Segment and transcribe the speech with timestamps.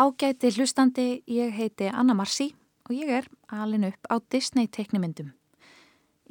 [0.00, 2.54] Ágæti hlustandi, ég heiti Anna Marci
[2.88, 5.34] og ég er alin upp á Disney teiknimyndum.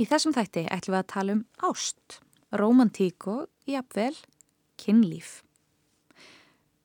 [0.02, 2.18] Í þessum þætti ætlum við að tala um ást,
[2.58, 4.18] romantík og jafnvel
[4.82, 5.44] kynlíf.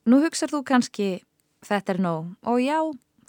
[0.05, 1.09] Nú hugsar þú kannski
[1.65, 2.77] þetta er nóg og já,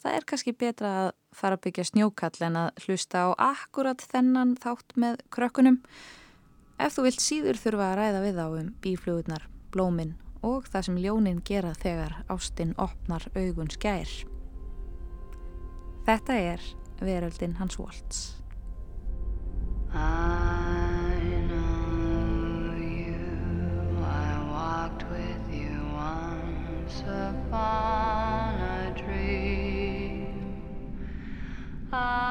[0.04, 4.58] það er kannski betra að fara að byggja snjókall en að hlusta á akkurat þennan
[4.60, 5.80] þátt með krökkunum.
[6.76, 10.98] Ef þú vilt síður þurfa að ræða við á um bíflugurnar, blóminn og það sem
[11.02, 14.10] ljónin gera þegar ástinn opnar augun skær.
[16.06, 16.60] Þetta er
[17.00, 18.34] veröldin hans Waltz.
[19.92, 21.16] I
[21.48, 23.18] know you.
[24.04, 30.56] I walked with you once upon a dream.
[31.92, 32.27] I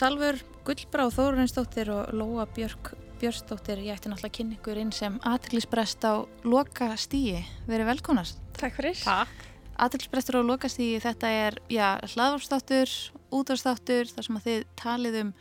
[0.00, 5.18] Salfur Gullbráð Þórunnsdóttir og Lóa Björk Björnsdóttir, ég ætti náttúrulega að kynna ykkur inn sem
[5.28, 7.42] aðtilsbrest á loka stíi.
[7.68, 8.40] Verið velkonast.
[8.56, 8.96] Takk fyrir.
[8.96, 9.44] Takk.
[9.76, 12.94] Aðtilsbrestur á loka stíi, þetta er, já, hlaðvarpstáttur,
[13.28, 15.34] útvarstáttur, þar sem að þið talið um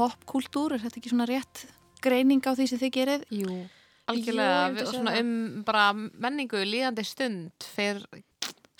[0.00, 1.66] popkultúr, er þetta ekki svona rétt
[2.00, 3.28] greining á því sem þið gerið?
[3.36, 3.62] Jú, Jú,
[4.14, 5.32] algjörlega myndi við- svona um
[5.68, 8.08] bara menningu líðandi stund fyrir,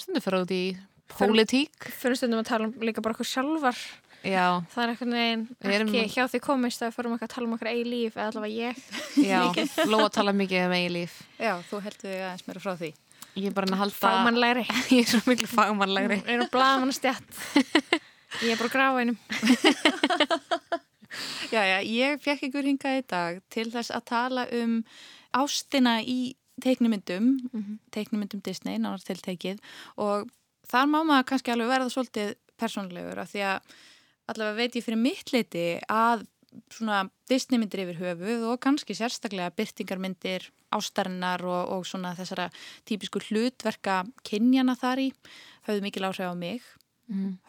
[0.00, 0.64] stundu fyrir út í
[1.12, 1.92] pólitík.
[1.92, 3.76] Fyrir stundum að tala um líka bara okkur sjálfar.
[4.20, 7.46] Já, Það er Við erum- ekki hjá því komist að við fórum eitthvað að tala
[7.48, 8.82] um okkar eigi líf eða allavega ég.
[9.24, 9.40] já,
[9.92, 11.14] Lóa tala mikið um eigin líf.
[11.40, 12.90] Já, þú heldur þig aðeins mér frá því.
[13.40, 13.96] Ég er bara að halda...
[14.02, 14.64] Fagmannlegri.
[14.96, 16.20] Ég er svo miklu fagmannlegri.
[16.26, 17.40] Ég er á blaðmann stjætt.
[18.44, 19.18] Ég er bara að grafa einum.
[21.50, 24.76] Já, já, ég fekk ykkur hingað í dag til þess að tala um
[25.34, 27.32] ástina í teiknumyndum,
[27.94, 29.58] teiknumyndum Disney, nánar tiltekið
[29.98, 30.28] og
[30.70, 33.74] þar má maður kannski alveg verða svolítið persónlegur af því að
[34.30, 36.26] allavega veit ég fyrir mitt leiti að
[36.70, 42.48] svona Disneymyndir yfir höfuð og kannski sérstaklega byrtingarmyndir ástarinnar og, og svona þessara
[42.88, 45.08] típisku hlutverka kynjana þar í
[45.68, 46.62] höfðu mikil áhrif á mig.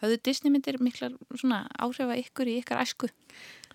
[0.02, 3.10] Höfðu Disneymyndir miklar svona áhrif á ykkur í ykkar æsku?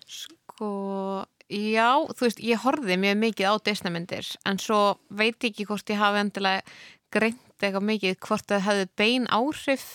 [0.08, 5.68] Sko, já, þú veist, ég horfði mjög mikið á Disneymyndir en svo veit ég ekki
[5.68, 6.64] hvort ég hafi endilega
[7.12, 9.86] greint eitthvað mikið hvort það hefði bein áhrif.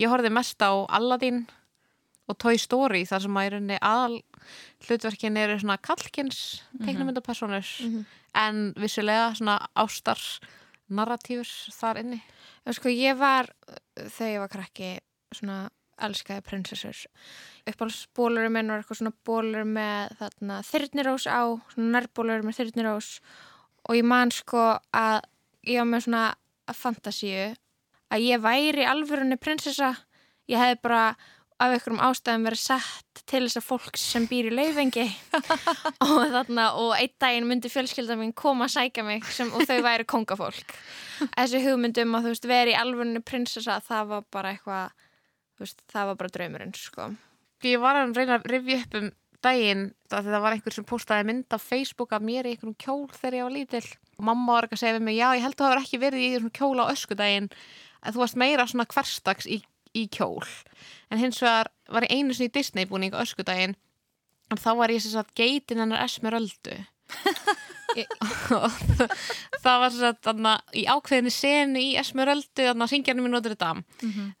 [0.00, 1.44] Ég horfði mest á Aladdin
[2.30, 4.20] og Toy Story þar sem að í rauninni aðal
[4.86, 7.68] hlutverkin eru svona kallkins teiknumyndapersonur
[8.34, 10.18] en vissulega svona ástar
[10.92, 12.20] narratífur þar inni.
[12.66, 13.48] En sko ég var,
[13.96, 14.90] þegar ég var krakki,
[15.34, 15.70] svona
[16.02, 16.98] elskaði prinsessur.
[17.68, 21.42] Uppáhaldsbólurum minn var eitthvað svona bólur með þarna þyrnirós á,
[21.74, 23.10] svona nærbólur með þyrnirós
[23.88, 25.20] og ég man sko að
[25.68, 26.24] ég var með svona
[26.74, 27.52] fantasíu
[28.12, 29.94] að ég væri alvörunni prinsessa.
[30.50, 31.04] Ég hefði bara
[31.60, 35.06] af einhverjum ástæðum verið sett til þess að fólk sem býr í lauvengi
[36.06, 39.78] og þarna og einn daginn myndi fjölskylda mín koma að sækja mig sem, og þau
[39.84, 40.74] væri kongafólk
[41.36, 45.08] þessi hugmyndum að þú veist veri í alvörunni prinsessa það var bara eitthvað
[45.62, 47.10] veist, það var bara draumurinn sko.
[47.62, 49.10] Ég var að reyna að rifja upp um
[49.42, 53.38] daginn það, var einhver sem postaði mynd af Facebook af mér í einhverjum kjól þegar
[53.38, 53.84] ég var lítil
[54.18, 56.02] og mamma var ekki að segja við mig, já ég held að það var ekki
[56.02, 57.48] verið í einhverjum kjól á öskudaginn.
[58.02, 59.58] Að þú varst meira svona hverstags í,
[59.98, 60.44] í kjól.
[61.12, 63.74] En hins vegar var ég einu sinni í Disney búning öskudaginn
[64.52, 66.78] en þá var ég sem sagt geitin hennar Esmeraldu.
[68.56, 73.32] Og það- var sem sagt þarna, í ákveðinni senu í Esmeraldu þannig að syngjarnum í
[73.34, 73.84] Notre Dame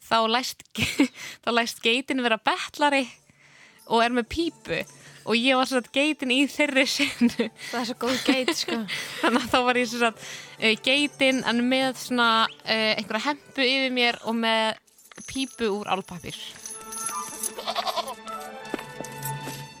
[0.00, 0.64] þá læst,
[1.44, 3.04] þá læst geitin vera betlari
[3.92, 4.78] og er með pípu.
[5.28, 7.44] Og ég var svona geitin í þeirri senu.
[7.70, 8.78] Það er svo góð geit sko.
[9.20, 13.92] þannig að þá var ég svona uh, geitin en með svona uh, einhverja hempu yfir
[13.94, 14.80] mér og með
[15.28, 16.36] pípu úr álpapir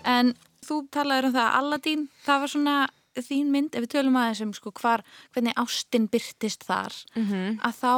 [0.02, 0.34] En
[0.66, 2.76] þú talaður um það að Aladdin, það var svona
[3.12, 7.60] þín mynd, ef við tölum aðeins um sko hvar, hvernig ástin byrtist þar, -hmm.
[7.60, 7.94] að þá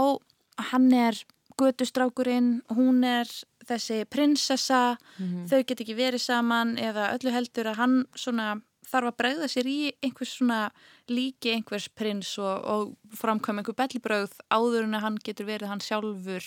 [0.71, 1.25] hann er
[1.57, 3.31] götustrákurinn, hún er
[3.65, 4.99] þessi prinsessa,
[5.49, 9.67] þau get ekki verið saman eða öllu heldur að hann svona þarf að bregða sér
[9.67, 10.71] í einhvers svona
[11.09, 15.81] líki einhvers prins og, og framkvæm einhver bellibröð áður en að hann getur verið hann
[15.81, 16.45] sjálfur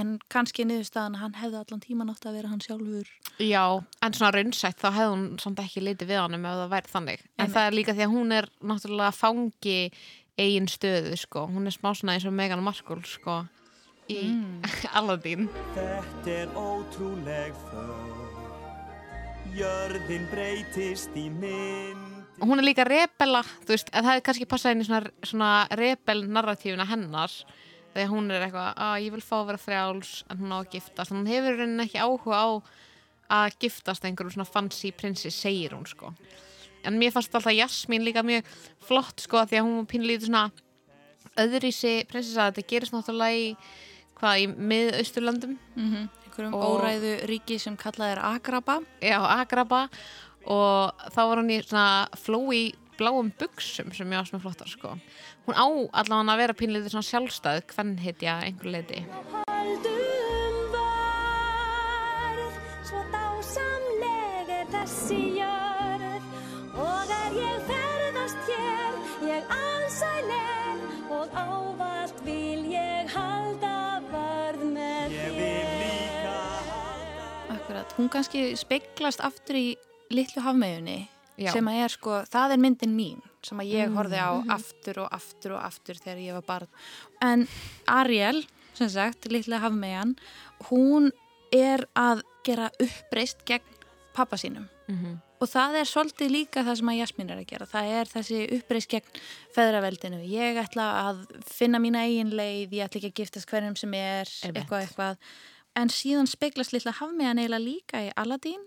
[0.00, 3.62] en kannski niðurstaðan að hann hefði allan tíman átt að vera hann sjálfur Já,
[4.02, 7.20] en svona raunsætt þá hefði hún samt ekki litið við honum ef það væri þannig.
[7.26, 7.54] En Einmitt.
[7.56, 9.78] það er líka því að hún er náttúrulega fangi
[10.36, 11.46] eigin stöðu, sko.
[11.48, 13.36] Hún er smá svona eins og Megan Markle, sko,
[14.12, 14.18] í
[14.98, 15.46] Aladdin.
[15.76, 17.94] Þetta er ótrúleg för
[19.56, 22.02] Jörðin breytist í mynd
[22.42, 25.12] Og hún er líka rebella, þú veist, en það hefði kannski passað inn í svona,
[25.24, 27.32] svona rebel-narratífina hennar.
[27.96, 30.66] Þegar hún er eitthvað, að ég vil fá að vera frjáls, en hún á að
[30.74, 31.12] giftast.
[31.14, 32.48] Hún hefur í rauninni ekki áhuga á
[33.38, 36.12] að giftast einhverjum svona fancy prinsi, segir hún, sko.
[36.84, 38.44] En mér fannst alltaf Jasmín líka mjög
[38.84, 40.44] flott, sko, því að hún var pínlítið svona
[41.40, 42.50] öðrísi prinsessa.
[42.52, 43.48] Þetta gerist náttúrulega í,
[44.20, 45.56] hvað, í miðausturlöndum.
[45.76, 46.08] mm -hmm.
[46.26, 49.88] einhverjum Og- óræðu ríki sem kallað er Agraba Já, Agraba
[50.46, 54.94] og þá var hún í svona flói bláum buksum sem ég var svona flottar sko.
[55.46, 55.66] Hún á
[56.00, 59.02] allavega að vera pínlítið svona sjálfstæð hvern hitja einhver leiti.
[59.32, 62.58] Haldum varð,
[62.88, 66.28] svo dásamleg þessi jörð.
[66.76, 69.00] Og ég ferðast hér,
[69.30, 73.74] ég ansæleg og ávallt vil ég halda
[74.10, 76.38] vörð með Ég vil líka
[76.68, 79.68] halda Akkurat, hún kannski speglast aftur í
[80.12, 81.06] litlu hafmeginni
[81.38, 81.52] Já.
[81.52, 84.50] sem að er sko, það er myndin mín sem að ég horfði á Mhm.
[84.50, 86.68] aftur og aftur og aftur þegar ég var barn.
[87.20, 87.46] En
[87.86, 88.44] Ariel,
[88.74, 90.16] sem sagt litla hafmegjan,
[90.70, 91.10] hún
[91.52, 93.62] er að gera uppreist gegn
[94.14, 94.68] pappa sínum.
[94.88, 97.66] Mm og það er svolítið líka það sem að Jasmín er að gera.
[97.66, 99.18] Það er þessi uppreist gegn
[99.54, 103.92] feðraveldinu, ég ætla að finna mína eigin leið, ég ætla ekki að giftast hverjum sem
[103.98, 105.16] er, eitthvað eitthvað.
[105.76, 108.62] En síðan speglast litla hafmegan eiginlega líka í Aladdin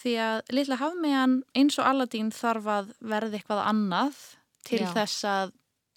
[0.00, 4.20] því að litla hafmegan eins og Aladdin þarf að verða eitthvað annað
[4.66, 4.90] til Já.
[4.96, 5.54] þess að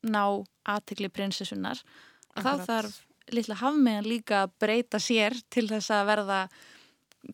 [0.07, 0.23] ná
[0.69, 1.81] aðtikli prinsessunar
[2.37, 2.65] þá Akkurat.
[2.69, 2.97] þarf
[3.33, 6.41] litla hafmegan líka að breyta sér til þess að verða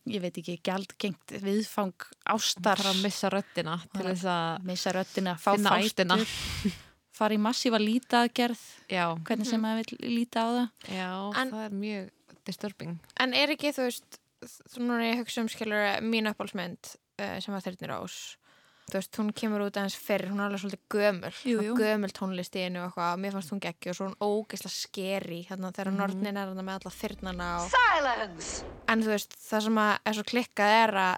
[0.09, 2.79] ég veit ekki, gjaldgengt viðfang ástar.
[2.81, 6.23] Að missa röddina til þess að missa röddina, fá fætur
[7.17, 10.67] fara í massífa lítaðgerð Já, hvernig sem maður vil líta á það.
[10.89, 11.09] Já
[11.43, 12.09] En- það er mjög
[12.47, 12.95] disturbing.
[13.21, 16.93] En er ekki, þú veist, þú núna er ég að hugsa um skilur mín uppálsmynd
[17.21, 18.37] uh, sem var Þyrnir Ás.
[18.83, 21.75] Þú veist, hún kemur út aðeins fyrr, hún er alveg svolítið gömul, Jú, jú.
[21.79, 24.73] gömul tónlist í einu og eitthvað, og mér fannst hún geggi og svo hún ógeðslega
[24.75, 25.99] skeri, hérna þegar Mhm.
[26.03, 27.69] nornin er hérna með alla þyrnana og...
[27.71, 28.65] Silence!
[28.91, 31.15] En þú veist, það sem að er svo klikkað er að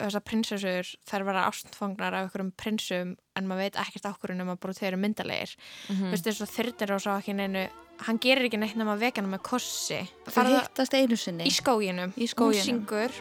[0.00, 4.76] þessar prinsessur, þær vera ástfangnar af einhverjum prinsum en maður veit ekkert ákvörðun nema bara
[4.76, 5.54] þeir eru myndalegir.
[5.88, 6.02] Mhm.
[6.08, 7.68] Þú veist, þess að Þyrnir Ás á ekki neinu,
[8.06, 10.00] hann gerir ekki neitt nema vekana með kossi.
[10.26, 12.12] það Farðu hittast einu sinni í skóginum.
[12.16, 12.60] Í skóginum.
[12.60, 13.12] Hún syngur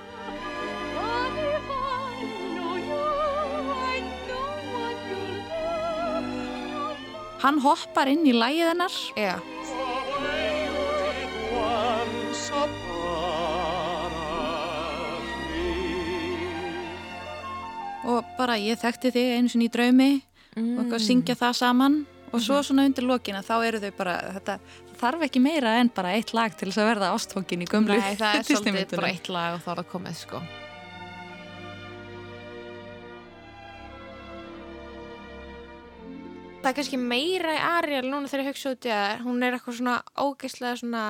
[7.44, 9.36] hann hoppar inn í lægið hennar Já,
[11.60, 12.52] Once
[18.10, 20.14] og bara ég þekkti þig einu sinni í draumi
[20.56, 22.00] og eitthvað að syngja það saman.
[22.30, 24.60] Og svo svona undir lokina þá eru þau bara þetta
[25.00, 28.16] þarf ekki meira en bara eitt lag til þess að verða ástfókin í gömlu Nei,
[28.20, 30.42] það er svolítið bara eitt lag og þá er það komið sko.
[36.60, 39.56] það er kannski meira í Ariel núna þegar ég hugsa út í að hún er
[39.56, 41.04] eitthvað svona ógeðslega svona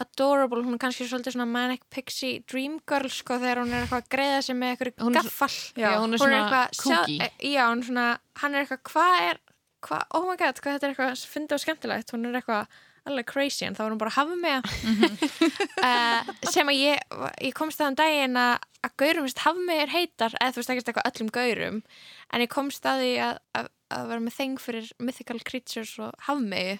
[0.00, 4.02] adorable, hún er kannski svolítið svona manic pixie dream girl sko þegar hún er eitthvað
[4.04, 5.50] að greiða sig með eitthvað er gaffal
[5.82, 7.18] Já, hún er svona eitthvað, kooky.
[7.18, 8.06] sjá- e- já, hún er svona,
[8.42, 9.42] hann er eitthvað, hvað er
[9.82, 13.26] hvað, oh my god, hvað þetta er eitthvað fyndið og skemmtilegt, hún er eitthvað alveg
[13.26, 14.60] crazy en þá er hún bara að hafa með
[15.86, 18.52] uh, sem að ég ég komst það um daginn að
[18.82, 21.76] að gaurum veist hafmegur heitar, eða þú veist ekki eitthvað öllum gaurum,
[22.34, 26.16] en ég komst að því að, að, að vera með þeng fyrir mythical creatures og
[26.26, 26.78] hafmegu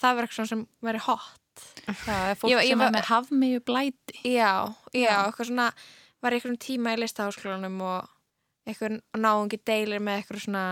[0.00, 1.41] það var eitthvað sem veri hot
[1.86, 4.16] það er fólk Ég ég sem var- er með hafmiðu blæti.
[4.24, 4.52] Já,
[4.92, 5.16] já, Já.
[5.26, 5.68] eitthvað svona
[6.22, 8.08] var einhverjum tíma í listaháskólanum og
[8.66, 10.64] einhver náungi deilir með eitthvað svona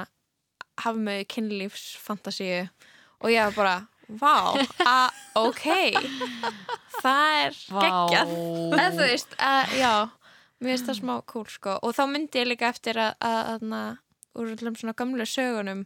[0.81, 2.69] hafmegu kynlífsfantasíu
[3.21, 5.67] og ég var bara vá, að, ok.
[7.01, 8.33] Það er geggjað.
[8.75, 9.93] Eða þú veist, að, já
[10.61, 11.77] mér finnst það smá cool sko.
[11.83, 15.85] Og þá myndi ég líka eftir að, að, að úr allum svona gamlu sögunum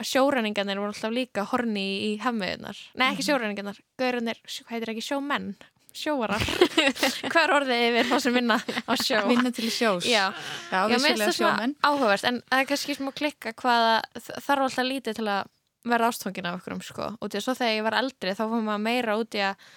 [0.00, 4.92] að sjóræningarnir voru alltaf líka horni í hafmiðunar, nei ekki sjóræningarnir gaurarnir, sjó- hvað heitir
[4.94, 5.52] ekki sjómenn?
[5.92, 6.40] Sjóvarar,
[7.32, 8.56] hvað er orðið yfir þá sem vinna
[8.88, 9.18] á sjó?
[9.28, 10.06] Vinna til sjós.
[10.08, 10.30] Já,
[10.72, 13.98] já já mér finnst það áhugavert en það er kannski smá klikka hvaða
[14.46, 15.50] þarf alltaf lítið til að
[15.92, 18.84] verða ástfangin af okkur um sko, að svo þegar ég var eldri þá fórum maður
[18.86, 19.68] meira út í að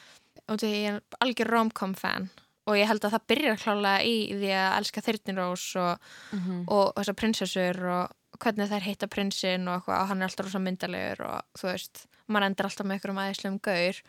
[0.55, 2.29] út í að ég er algjör romcom fan.
[2.65, 6.07] Og ég held að það byrjar klálega í því að elska Þyrnirós og,
[6.74, 11.24] og þessar prinsessur og hvernig þær heita prinsinn og, og hann er alltaf rosa myndalegur
[11.27, 14.01] og þú veist, maður endur alltaf með einhverjum aðeinslegum gaur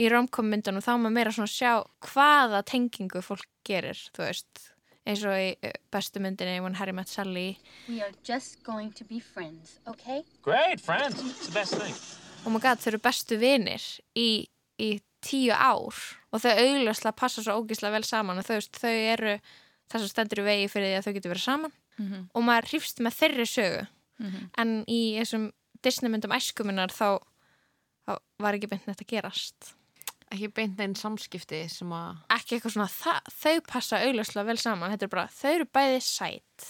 [0.00, 1.72] í romkom myndunum þá er maður meira svona að sjá
[2.10, 4.70] hvaða tengingu fólk gerir, þú veist
[5.08, 7.58] eins og í eh, bestu myndinni When Harry Met Sally
[7.88, 10.24] We are just going to be friends, okay?
[10.42, 11.20] Great, friends.
[11.20, 11.94] It's the best thing.
[12.46, 13.84] oh my god, þau eru bestu vinir
[14.16, 14.46] í,
[14.80, 14.90] í
[15.24, 15.96] tíu ár
[16.30, 19.36] og þau augljóslega passa svo ógíslega vel saman og þau, veist, þau eru
[19.90, 21.76] þess að stendur í vegi fyrir því að þau getur verið saman
[22.34, 23.86] og maður hrýfst með þeirri sögu.
[24.58, 25.50] En í þessum
[25.82, 27.18] Disney myndum æskuminnar þá,
[28.06, 29.74] þá var ekki beint neitt að gerast.
[30.30, 34.90] Ekki beint einn samskipti sem að ekki eitthvað svona, það, þau passa augljóslega vel saman,
[34.92, 36.66] þetta er bara, þau eru bæði sætt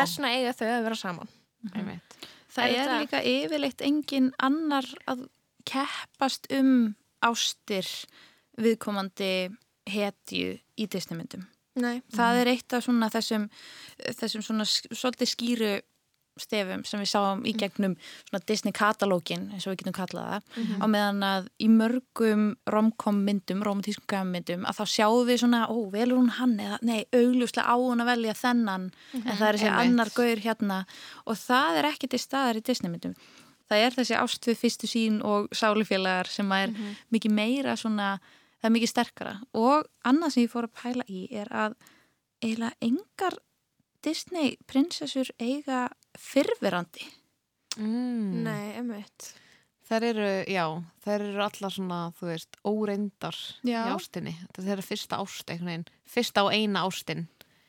[0.00, 1.28] þessna eiga þau að vera saman.
[1.74, 2.16] Einmitt.
[2.48, 5.28] Það Er er, þetta- líka yfirleitt engin annar að
[5.68, 7.86] keppast um ástir
[8.58, 9.52] viðkomandi
[9.86, 11.46] hetju í Disneymyndum.
[11.78, 12.00] Nei.
[12.14, 13.48] Það er eitt af svona þessum,
[14.18, 15.76] þessum svona svolítið skýru
[16.38, 17.96] stefum sem við sáum í gegnum
[18.28, 23.18] svona Disney katalógin eins og við getum kallað það á meðan að í mörgum romkom
[23.26, 27.66] myndum, romantískum gæmyndum að þá sjáum við svona, ó, velur hún hann eða, nei, augljóslega
[27.66, 30.78] á hún að velja þennan en það er þessi annar gaur hérna.
[31.26, 33.16] Og það er ekki til staðar í Disney myndum.
[33.68, 36.70] Það er þessi ást við fyrstu sín og sálufélagar sem er
[37.12, 38.14] mikið meira svona,
[38.58, 41.76] það er mikið sterkara og annað sem ég fór að pæla í er að
[42.42, 43.38] eiginlega engar
[44.04, 45.88] Disney prinsessur eiga
[46.18, 47.06] fyrverandi
[47.78, 48.42] mm.
[48.46, 49.32] Nei, emmitt
[49.88, 50.64] Þær eru, já,
[51.00, 53.86] þær eru allar svona, þú veist, óreyndar Já.
[53.86, 54.34] í ástinni.
[54.42, 55.86] Þetta er þeirra fyrsta ást, einhvern veginn.
[56.12, 57.22] Fyrsta og eina ástin.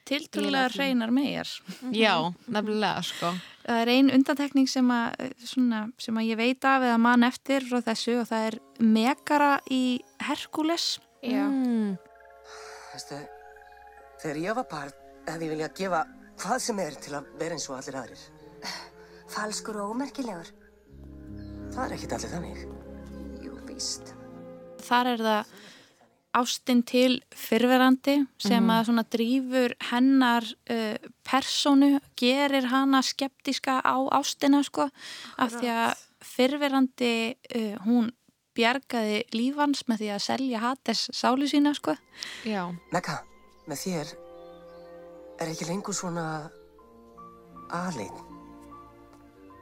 [0.09, 1.49] Tiltrúlega reynar megar
[1.95, 2.15] Já,
[2.49, 3.31] nefnilega, sko.
[3.65, 7.23] það er ein undantekning sem að, eh, svona, sem að ég veit af eða mann
[7.27, 11.97] eftir frá þessu og það er Megara í Herkules Já, Mm.
[12.93, 13.17] Veistu,
[14.21, 14.93] þegar ég var barn
[15.27, 16.03] hefði ég viljað gefa
[16.39, 18.21] hvað sem er til að vera eins og allir aðrir.
[19.29, 20.47] Falskur og ómerkilegur.
[21.69, 22.61] Það er ekkit allir þannig.
[23.43, 24.13] Jú, víst.
[24.79, 25.51] þar er það
[26.37, 34.61] ástin til fyrverandi sem að svona drífur hennar uh, personu, gerir hana skeptiska á ástina
[34.65, 34.89] sko,
[35.41, 38.11] af því að fyrverandi uh, hún
[38.57, 41.95] bjargaði lífans með því að selja Hades sálu sína sko.
[42.47, 42.67] Já.
[42.93, 43.21] Mekka,
[43.69, 44.15] með þér
[45.39, 46.25] er ekki lengur svona
[47.71, 48.25] aðlein.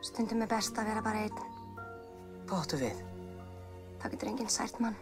[0.06, 1.44] Stundum er best að vera bara einn.
[2.48, 3.04] Áttu við?
[4.02, 4.96] Það getur enginn sært mann.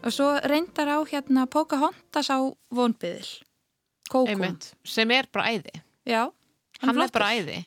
[0.00, 2.38] Og svo reyndar á hérna Pocahontas á
[2.72, 3.28] vonbyðil.
[4.10, 4.72] Einmitt.
[4.84, 5.82] Sem er bara æði.
[6.08, 6.30] Já.
[6.80, 7.12] Hann, er flottur.
[7.18, 7.58] bara æði.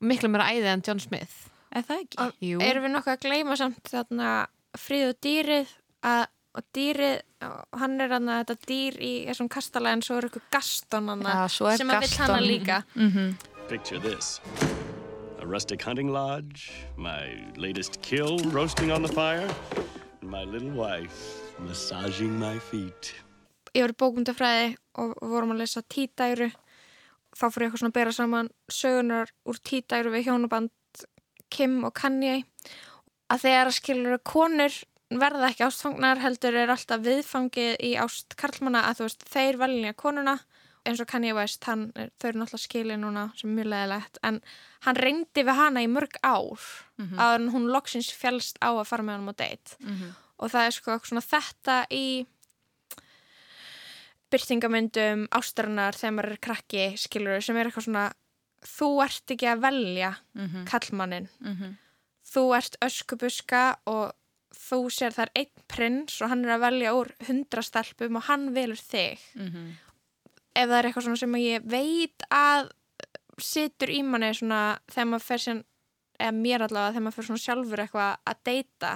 [0.00, 1.50] Og miklu meira æði en John Smith.
[1.74, 2.28] Er það ekki?
[2.46, 2.60] Jú.
[2.62, 4.30] erum við nokkuð að gleyma samt þarna
[4.78, 5.74] frið og dýrið
[6.06, 7.16] að og dýrið,
[7.80, 11.48] hann er hann þetta dýr í þessum kastala en svo er eitthvað gaston hann er
[11.50, 12.22] sem að vill Gaston.
[12.22, 13.34] hana líka Mm
[13.68, 14.40] Picture this
[15.40, 19.48] a rustic hunting lodge, my latest kill roasting on the fire,
[20.20, 23.14] and my little wife massaging my feet.
[23.74, 24.66] ég var í bókmyndafræði
[25.02, 26.50] og vorum að lesa títæru
[27.34, 30.70] þá fór ég eitthvað svona að bera saman sögunar úr títæru við hjónaband
[31.50, 32.44] Kim og Kanye.
[33.30, 34.76] Að þegar að skilur konur
[35.14, 39.94] verða ekki ástfangnar heldur er alltaf viðfangið í ást karlmanna að þú veist þeir velja
[39.98, 40.38] konuna.
[40.84, 41.86] Eins og Kanye West, hann,
[42.20, 44.40] þau eru náttúrulega skilið núna sem er mjög leðilegt en
[44.84, 46.60] hann reyndi við hana í mörg ár
[47.00, 49.78] mm að hún loksins fjálst á að fara með hann á date
[50.44, 52.06] og það er sko svona þetta í
[54.34, 58.04] byrtingamyndum ástarinnar þegar maður er krakki skilur sem er eitthvað svona
[58.64, 60.10] þú ert ekki að velja
[60.70, 61.28] kallmannin
[62.34, 64.12] þú ert öskubuska og
[64.54, 68.22] þú sér það er einn prins og hann er að velja úr hundra stelpum og
[68.28, 69.18] hann velur þig.
[70.54, 72.68] Ef það er eitthvað svona sem ég veit að
[73.42, 75.64] situr í manni svona þegar maður fer síðan
[76.22, 78.92] eða mér allavega þegar maður fer svona sjálfur eitthvað að deyta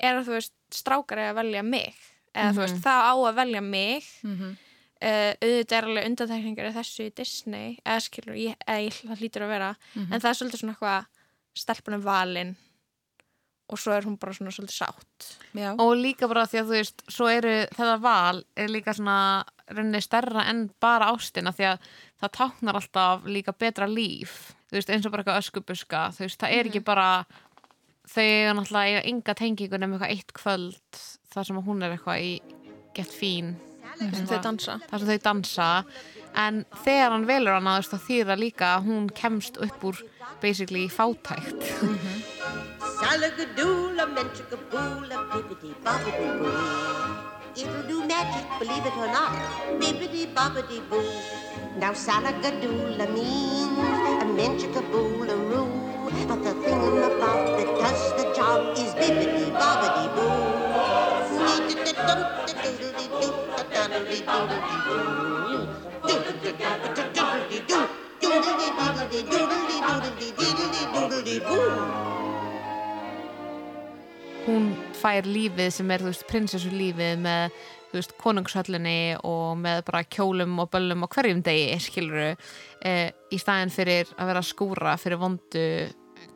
[0.00, 1.94] er að þú veist strákar er að velja mig
[2.34, 4.56] eða þú veist það á að velja mig Mhm.
[5.02, 9.42] uh, auðvitað er alveg undantekningar þessu í Disney eða skilur, ég, eða ég, það hlýtur
[9.46, 11.06] að vera en það er svolítið svona eitthvað
[11.54, 12.54] stelpunum valin
[13.72, 15.74] og svo er hún bara svona svolítið sátt Já.
[15.80, 20.00] Og líka bara því að þú veist, svo eru þetta val er líka svona rauninni
[20.04, 21.78] stærra en bara ástina því að
[22.22, 24.52] það táknar alltaf líka betra líf.
[24.68, 26.02] Þú veist, eins og bara eitthvað öskubuska.
[26.16, 27.06] Þú veist, það er ekki bara
[28.08, 31.94] þau eiga náttúrulega eiga enga tengingu nema eitthvað eitt kvöld þar sem að hún er
[31.96, 32.32] eitthvað í
[32.96, 33.54] gett fín.
[33.98, 34.16] þar
[34.98, 35.68] sem þau dansa
[36.42, 40.02] en þegar hann velur þá þýðir það líka að hún kemst upp úr
[40.40, 41.60] basically fátækt
[47.56, 49.32] it'll do magic, believe it or not.
[49.78, 51.02] Bibbidi bobbidi boo.
[51.78, 55.91] Now salagadoola means a menchikaboolaroo.
[56.28, 60.62] But the thing about that does the job is bibbidi bobbidi boo.
[74.46, 77.56] hún fær lífið sem er, þú veist, prinsessu lífið með,
[77.90, 82.94] þú veist, konungshöllinni og með bara kjólum og böllum og hverjum degi, skiluru e,
[83.32, 85.66] í staðin fyrir að vera skúra fyrir vondu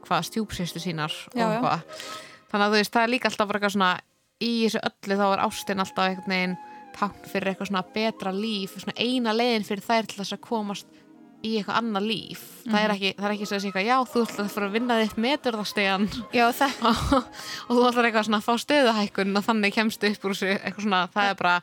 [0.09, 1.61] hvað stjúpsýstu sínar og Já, já.
[1.63, 2.05] hvað
[2.51, 3.93] þannig að þú veist, það er líka alltaf bara eitthvað svona
[4.37, 6.59] í þessu öllu þá er ástin alltaf einhvern veginn
[6.97, 11.03] tákn fyrir eitthvað svona betra líf svona eina leiðin fyrir þær til þess að komast
[11.45, 12.45] í eitthvað annað líf.
[12.67, 14.69] Það, er ekki, það er ekki svo að segja eitthvað, já, þú ætlar að fara
[14.69, 15.19] að vinna þitt
[16.57, 16.79] það,
[17.67, 20.87] og þú ætlar eitthvað svona að fá stöðuhækkun og þannig kemstu upp úr þessu eitthvað
[20.87, 21.57] svona, það er bara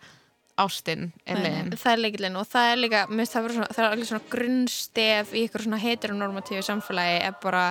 [0.63, 1.73] ástin leiðin.
[1.81, 5.33] það er leikillin og það er líka, það, vera svona, það er alveg svona grunnstef
[5.33, 7.63] í ykkur svona heteronormatífu samfélagi er bara,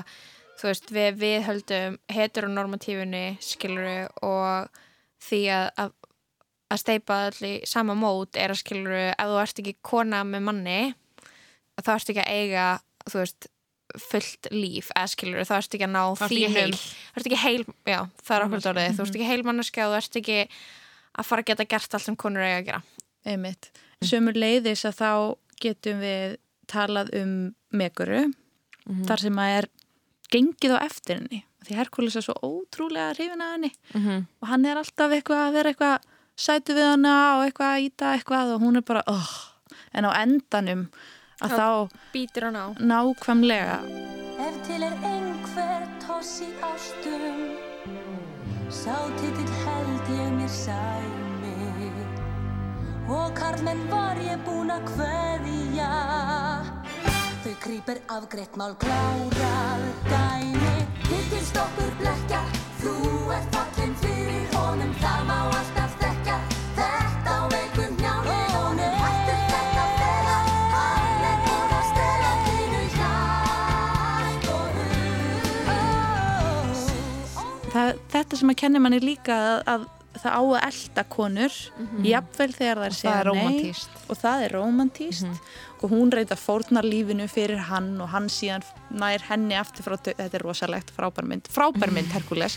[0.62, 4.83] þú veist, við viðhöldum heteronormatífunni skiluru og
[5.26, 5.95] því að, að,
[6.75, 10.78] að steipa allir sama mót er að skiluru ef þú ert ekki kona með manni
[11.83, 12.66] þá ertu ekki að eiga,
[13.11, 13.49] þú veist
[13.99, 16.76] fullt líf, eða skilur þá ertu ekki að ná Þá ekki þínum heil.
[16.78, 19.92] þú ert ekki heil, já, það er okkur dórið þú ert ekki heil manneska og
[19.92, 20.38] þú ert ekki
[21.12, 22.83] að fara að geta gert allt sem konur eiga að gera
[23.33, 23.69] Einmitt.
[24.02, 25.11] Sömur leiðis að þá
[25.62, 26.38] getum við
[26.73, 27.35] talað um
[27.76, 28.23] meguru
[29.07, 29.69] þar sem að er
[30.33, 31.43] gengið á eftir henni.
[31.62, 34.27] Því Herkules er svo ótrúlega hrifin að henni Mhm.
[34.43, 35.99] og hann er alltaf eitthvað að vera eitthvað
[36.37, 39.31] sætu við hana og eitthvað að íta eitthvað og hún er bara, oh.
[39.95, 40.89] en á endanum
[41.43, 43.79] að þá býtir hann á nákvæmlega
[44.43, 47.57] Ef til er einhver toss í ástum
[48.73, 51.55] Sá titill held ég mér sæmi
[53.12, 55.47] Og karlmenn var ég búin að Þau
[57.62, 60.73] krýper afgreitt mál klárað dæmi.
[61.07, 62.40] Hittist okkur blekja
[62.83, 62.95] Þú
[63.37, 66.37] ert fallin fyrir honum Það má alltaf þekka
[66.78, 68.95] Þetta á veikum hnjáni honum.
[69.04, 70.37] Hættu þetta fela
[70.75, 74.67] Hann er búin að stela þínu hjart og
[77.78, 79.87] hug þetta sem að kenni manni líka að
[80.23, 81.58] það á að elda konur
[82.06, 83.75] jafnvel þegar það er það segja nei.
[84.08, 89.25] og það er romantíst og hún reyta fórnar lífinu fyrir hann og hann síðan nær
[89.26, 92.56] henni aftur frá þetta er rosalegt frábærmynd frábærmynd Herkules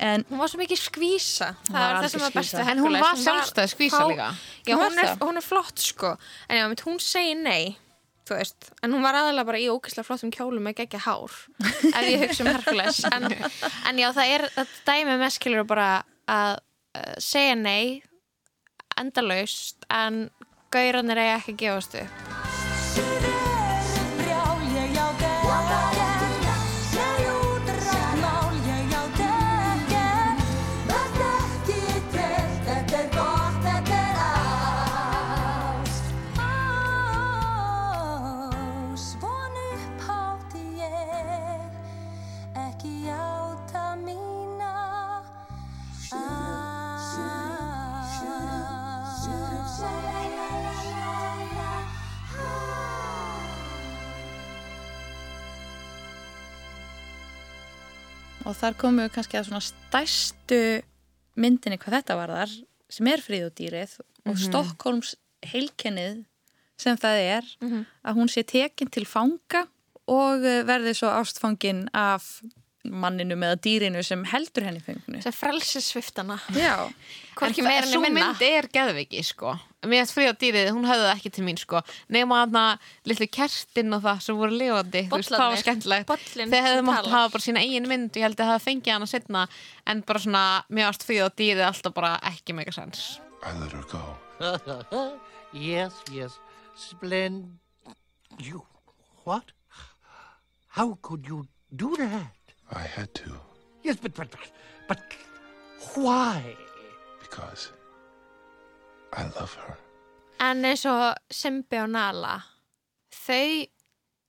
[0.00, 1.52] en hún var svo mikið skvísa.
[1.68, 2.72] Það var er það sem var besta skvísa.
[2.72, 4.28] en hún var sjálfstæð skvísa líka.
[4.64, 6.16] Já, Hún er, hún er flott sko.
[6.48, 7.76] En já, hún segir nei
[8.32, 12.22] veist, en hún var aðalega bara í ókvæslega flottum kjólum með geggja hár ef ég
[12.22, 13.26] hugsa um Herkules en,
[13.90, 15.88] en já, það er þetta dæmi með skilur bara
[16.30, 16.62] að
[17.18, 18.02] segja nei
[19.00, 20.28] endalaust en
[20.74, 22.43] gaurarnir eiga ekki að gefast upp
[58.44, 60.60] og þar komum við kannski að svona stærstu
[61.40, 62.52] myndinni hvað þetta varðar
[62.92, 63.94] sem er fríð og dýrið
[64.30, 66.24] og Stokkólms heilkennið
[66.80, 67.48] sem það er
[68.04, 69.64] að hún sé tekin til fanga
[70.10, 72.42] og eh, verði svo ástfangin af
[72.84, 75.22] manninu eða dýrinu sem heldur henni fengnu.
[75.24, 76.90] sem frelsisviftana Já,
[77.38, 78.34] hvorki En meira sú en minna.
[78.34, 79.54] mynd er geðviki sko
[79.90, 81.82] mér finnst fríða dýrið, hún höfði það ekki til mín sko
[82.14, 82.64] nema þarna
[83.10, 86.88] litlu kertin og það sem voru lifandi, þú veist, það var skemmtilegt þeir hefðu sem
[86.90, 89.44] mátt hafa bara sína eigin mynd og ég held að það fengið hana setna
[89.90, 93.84] en bara svona, mér varst fríða dýrið alltaf bara ekki mega sens I let her
[93.92, 94.00] go.
[95.52, 96.38] yes, yes.
[96.74, 97.58] Splend.
[98.38, 98.62] You.
[99.24, 99.52] What?
[100.68, 102.32] How could you do that?
[102.72, 103.36] I had to
[103.82, 104.28] Yes, but, but,
[104.88, 104.98] but
[105.94, 106.56] why?
[107.20, 107.72] because
[109.16, 109.76] I love her.
[110.42, 112.38] En eins og Simbi og Nala
[113.14, 113.66] þau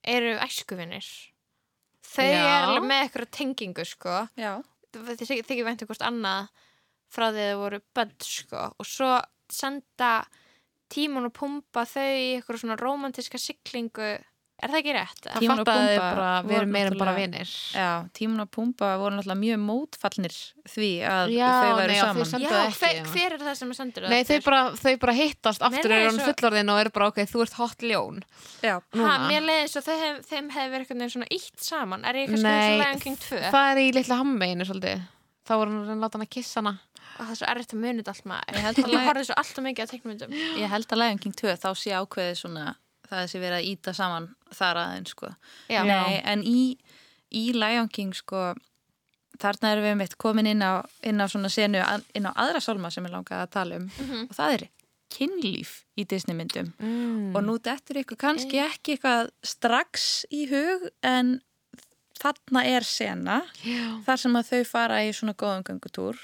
[0.06, 1.08] eru æskuvinir
[2.06, 2.36] þau Já.
[2.38, 4.52] eru alveg með eitthvað tengingu sko já.
[4.94, 6.52] þau þykir væntu hvort annað
[7.12, 9.10] frá því þau voru bönn sko og svo
[9.52, 10.12] senda
[10.94, 14.14] tímun og pumpa þau í eitthvað svona romantíska siglingu
[14.64, 15.18] Er það ekki rétt?
[15.26, 17.50] Það Tímon og Pumba bara, við voru erum meira en bara vinir.
[17.76, 20.36] Já, Tímon og Pumba voru náttúrulega mjög mótfallnir
[20.72, 22.46] því að Já, þau nei, þau saman.
[22.46, 23.04] Já, það ekki, hver, já.
[23.12, 26.16] hver er það sem er sendur Nei, þau bara, þau bara hittast aftur er hann
[26.22, 28.24] svo- fullorðin og eru bara, ok, þú ert hot ljón.
[28.64, 29.18] Já, Ha, núna.
[29.28, 32.06] mér leiði eins og þau hef, þeim hefði verið veginn svona ítt saman.
[32.06, 33.44] Er ég kannski Nei, eins og Lion King 2?
[33.52, 35.04] það er í litla hammeginu svolítið.
[35.46, 36.74] Þá voru hann að að láta hann að kissa hana.
[37.20, 38.56] Og það er svo erfitt að muni þetta allt maður.
[38.56, 43.40] Ég held að að held að Lion King 2 þá sé ákveðið svona það sé
[43.40, 45.30] verið að íta saman þar aðeins sko.
[45.70, 46.78] Nei, en í,
[47.32, 48.56] í Lion King sko
[49.40, 51.82] þarna erum við mitt komin inn á, inn á svona senu,
[52.16, 54.30] inn á aðra sálma sem ég langaði að tala um Mhm.
[54.30, 54.70] og það er
[55.12, 57.36] kynlíf í Disney myndum Mm.
[57.36, 61.42] og nú dettur ykkur kannski ekki eitthvað strax í hug en
[62.20, 64.02] þarna er sena Já.
[64.06, 66.16] þar sem að þau fara í svona góðum göngutúr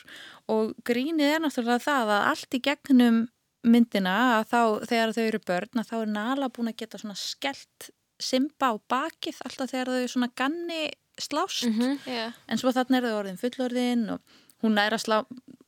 [0.50, 3.30] og grínið er náttúrulega það að allt í gegnum
[3.64, 7.16] myndina að þá þegar þau eru börn að þá er Nala búin að geta svona
[7.20, 12.00] skellt Simba á bakið alltaf þegar þau svona ganni slást Mhm.
[12.08, 12.32] Já.
[12.48, 14.20] en svo þarna er þau orðin fullorðin og
[14.64, 15.18] hún næra að slá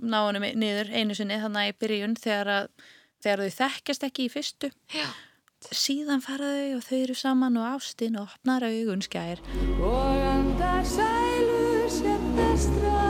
[0.01, 2.67] ná henni niður einu sinni þannig í byrjun þegar, að,
[3.23, 5.07] þegar þau þekkjast ekki í fyrstu Já.
[5.71, 9.39] síðan fara þau og þau eru saman og ástin opnar augun skær
[9.81, 13.01] Og andar sælur sérna strá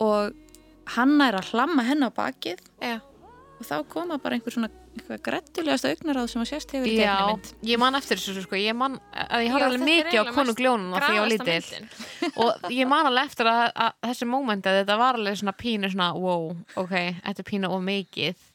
[0.00, 0.32] og
[0.96, 2.98] hann er að hlamma henn á bakið Já.
[3.58, 7.12] og þá koma bara einhver svona eitthvað grettulegasta augnaráð sem að sést hefur í Já,
[7.14, 7.50] teiknumynd.
[7.70, 10.50] ég man eftir þessu sko, ég man að ég horfði alveg mikið á eiginlega konu
[10.50, 12.36] mest gljónuna þegar ég var graðasta lítil myndin.
[12.44, 15.92] og ég man alveg eftir að, að þessi mómenti að þetta var alveg svona pínu
[15.92, 16.48] svona wow,
[16.82, 18.47] ok, þetta er pínu og mikið að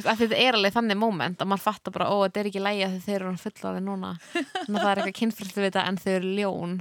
[0.00, 2.96] þetta er alveg þannig móment að maður fattar bara, ó, þetta er ekki lægi að
[3.06, 4.10] þeir eru fullorðið núna.
[4.34, 6.74] Þannig að það er eitthvað kynfræstu við þetta en þau eru ljón.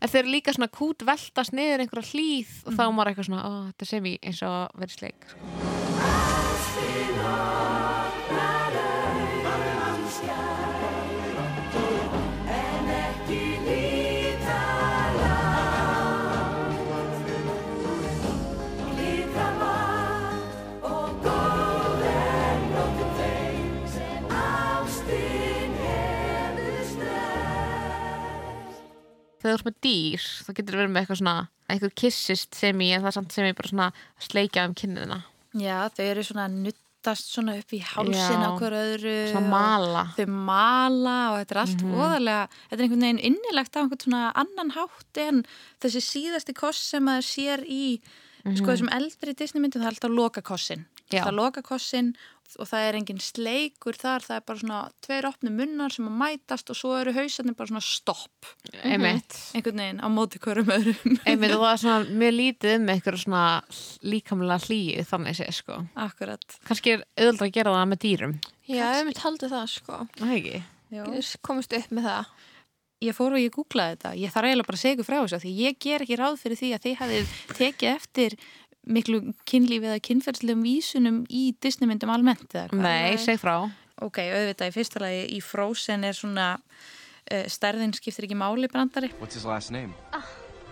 [0.00, 3.30] En þau eru líka svona kút veltast niður einhverja hlýð og þá er maður eitthvað
[3.30, 5.20] svona, ó, þetta sem í eins og verið sleik
[29.40, 32.90] þegar þú ert með dýr, þá getur verið með eitthvað svona einhver kissist sem í
[32.94, 35.20] en það er samt sem í bara svona sleikja um kynniðina
[35.58, 40.02] Já, þau eru svona nuttast svona upp í hálsin á hver öðru svona mala.
[40.16, 41.94] þau mala og þetta er allt Mhm.
[41.96, 45.44] voðalega þetta er einhvern veginn innilegt á einhvern svona annan hátt en
[45.80, 48.00] þessi síðasti koss sem maður sér í
[48.40, 48.66] sko Mhm.
[48.70, 51.24] þessum eldri Disney myndum það er alltaf loka kossin Já.
[51.24, 52.14] alltaf loka kossin
[52.58, 56.16] og það er engin sleikur þar, það er bara svona tveir opni munnar sem að
[56.18, 58.48] mætast og svo eru hausarnir bara svona stopp
[58.82, 59.36] Einmitt.
[59.54, 63.20] einhvern veginn á móti hverjum öðrum Einmitt og það er svona mjög lítið um eitthvað
[63.22, 63.44] svona
[64.02, 65.78] líkamlega hlýju þannig sé sko.
[65.94, 66.58] Akkurat.
[66.66, 68.36] Kannski er auðvitað að gera það með dýrum.
[68.66, 70.00] Já, ég myndi haldið það, sko.
[70.90, 72.32] Það komist upp með það.
[73.00, 74.10] Ég fór og ég googlaði þetta.
[74.20, 76.58] Ég þarf eiginlega bara að segja ykkur frá þessu því ég ger ekki ráð fyrir
[76.60, 78.36] því að þið hafið tekið eftir
[78.88, 82.84] miklu kynlífi eða kynferðslegum vísunum í Disneymyndum almennt eða hvað?
[82.86, 83.56] Nei, seg frá.
[84.00, 89.12] Ok, auðvitað í fyrsta lagi í Frozen er svona uh, stærðin skiptir ekki máli brandari.
[89.20, 89.92] What's his last name?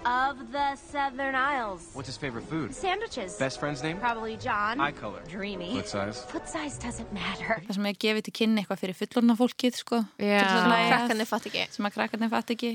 [0.06, 1.90] Of the Southern Isles.
[1.92, 2.72] What's his favorite food?
[2.74, 3.36] Sandwiches.
[3.36, 3.98] Best friend's name?
[3.98, 4.80] Probably John.
[4.80, 5.20] Eye color.
[5.28, 5.74] Dreamy.
[5.74, 6.24] Foot size?
[6.30, 7.58] Foot size doesn't matter.
[7.66, 10.00] Það sem er gefið til kynni eitthvað fyrir fullorna fólkið, sko.
[10.22, 10.38] Já.
[10.38, 11.66] að Sem að krakkarnir fatta ekki.
[11.74, 12.72] Sem að krakkarnir fatt ekki.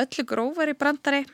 [0.00, 1.24] Öllu grófari brandari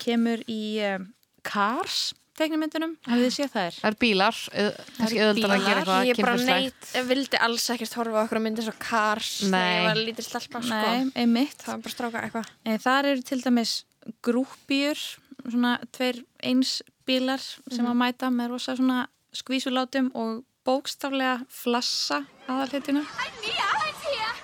[0.00, 1.06] kemur í um,
[1.46, 2.00] Cars
[2.38, 2.92] teiknumyndunum.
[3.06, 3.74] Hafið þið séð þær?
[3.80, 7.94] Það er bílar, auð- kannski auðvitað að gera eitthvað Ég bara neitt, vildi alls ekkert
[7.98, 10.68] horfa á okkur myndir svo Cars þegar ég var lítið stelpa, sko.
[10.70, 11.58] Nei, einmitt.
[11.64, 12.46] Það var bara stráka eitthvað.
[12.64, 13.74] En þar eru til dæmis
[14.22, 14.98] grúpjur,
[15.50, 17.90] svona tveir eins bílar sem Mhm.
[17.90, 23.02] að mæta með rosa svona skvísulátum og bókstaflega flassa aðalhetjuna.
[23.40, 24.34] Mia, it's here.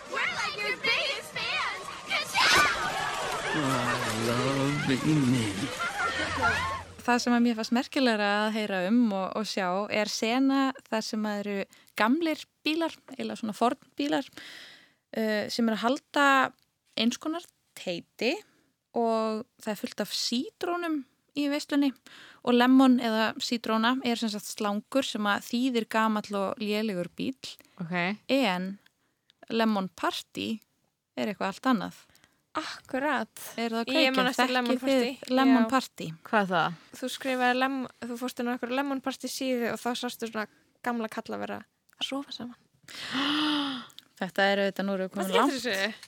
[4.89, 5.86] We're
[7.07, 11.05] Það sem að mér fannst merkilegra að heyra um og, og sjá er sena þar
[11.07, 11.59] sem að eru
[11.99, 16.27] gamlir bílar, eða svona fornbílar uh, sem eru að halda
[16.99, 18.33] eins konar teiti
[18.97, 20.97] og það er fullt af sítrónum
[21.37, 21.93] í veistlunni
[22.47, 27.37] og lemon eða sítróna er sem sagt slangur sem að þýðir gamall og lélegur bíl
[27.83, 28.17] Ok.
[28.33, 28.79] en
[29.53, 30.57] lemon party
[31.17, 31.99] er eitthvað allt annað.
[32.57, 33.43] Akkurat.
[33.61, 34.31] Er það Ég man kveikjan?
[34.33, 35.35] eftir Lemon Þekkið þið Party.
[35.41, 35.69] Lemon Já.
[35.75, 36.07] Party?
[36.31, 36.79] Hvað er það?
[37.01, 40.47] Þú skrifaði, lem, þú fórst inn á einhverju Lemon Party síðu og þá sástu svona
[40.87, 41.59] gamla kalla vera
[42.01, 42.57] að sofa saman.
[44.17, 45.57] Þetta eru þetta nú eru komin Hvað langt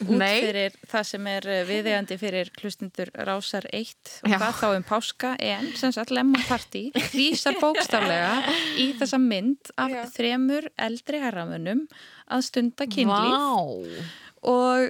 [0.09, 4.39] út fyrir það sem er eh, viðeigandi fyrir hlustundur Rásar 1 og Já.
[4.41, 9.93] hvað þá um páska en sem sagt Lemon Party vísar bókstaflega í þessa mynd af
[9.93, 10.01] Já.
[10.15, 11.85] þremur eldri herramönnum
[12.33, 14.09] að stunda kynlíf Vá.
[14.57, 14.89] og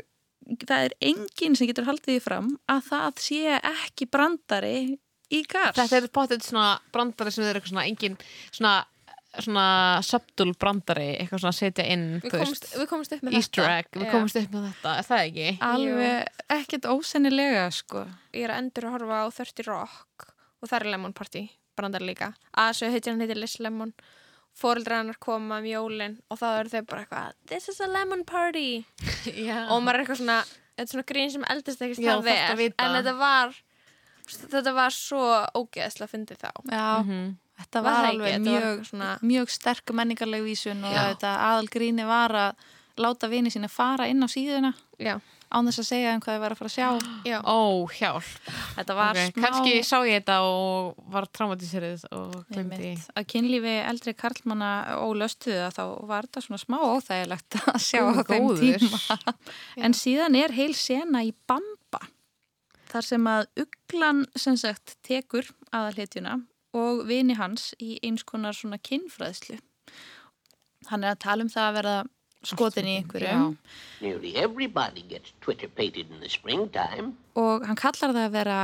[0.65, 4.77] það er enginn sem getur haldið því fram að það sé ekki brandari
[5.29, 5.77] í gars.
[5.77, 8.17] Þetta er potið svona brandari sem er eitthvað svona engin
[8.49, 8.73] svona,
[9.45, 9.67] svona
[10.09, 13.79] subtul brandari eitthvað svona að setja inn Við komumst, við komumst upp með Easter þetta.
[13.83, 15.49] egg, við komumst upp með þetta, er það ekki?
[15.69, 18.07] Alveg ekkert ósennilega sko.
[18.33, 21.45] Ég er að endur að horfa á 30 Rock og það er Lemon Party,
[21.79, 22.33] brandar líka.
[22.59, 23.93] Aðsöðu heitir hann heitir Liz Lemon.
[23.93, 24.18] Fóreldrar
[24.63, 28.85] hennar koma um jólin og þá eru þau bara eitthvað This is a lemon party
[29.49, 29.69] Já.
[29.71, 30.39] og maður er eitthvað svona
[30.79, 32.85] er svona grín sem eldist ekkert það að vita.
[32.85, 33.55] en þetta var
[34.29, 35.23] þetta var svo
[35.59, 36.89] ógeðslega fyndið þá Já,
[37.59, 41.01] þetta Var var, alveg var mjög, eitthvað svona- mjög sterk menningarleg vísun og Já.
[41.15, 42.69] þetta aðalgríni var að
[42.99, 45.17] láta vini sína fara inn á síðuna Já.
[45.49, 46.89] Án þess að segja um hvað þau var að fara að sjá.
[47.29, 47.37] Já.
[47.49, 47.59] Ó,
[47.99, 48.29] hjálp.
[48.77, 49.45] Þetta var Ok, smá...
[49.47, 52.91] Kannski sá ég þetta og var traumatiserið og glemdi.
[53.17, 58.29] Að kynlífi eldri karlmanna ólöstuða þá var þetta svona smá óþægilegt að sjá á Guð
[58.29, 58.85] þeim góður.
[58.85, 59.19] tíma.
[59.89, 62.03] En síðan er heil sena í Bamba
[62.89, 66.39] þar sem að uglan sem sagt tekur aðalhetjuna
[66.79, 69.57] og vini hans í eins konar svona kynfræðslu.
[70.89, 71.97] Hann er að tala um það að verða
[72.45, 73.57] skotin í einhverjum
[74.01, 77.17] Nearly everybody gets Twitter pated in the springtime.
[77.35, 78.59] og hann kallar það að vera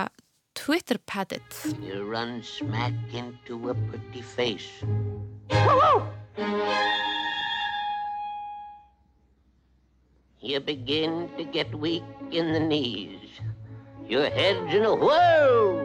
[0.54, 1.42] Twitter padded.
[1.82, 4.70] You run smack into a pretty face.
[10.40, 13.18] You begin to get weak in the knees.
[14.06, 15.80] Your head's in a whirl.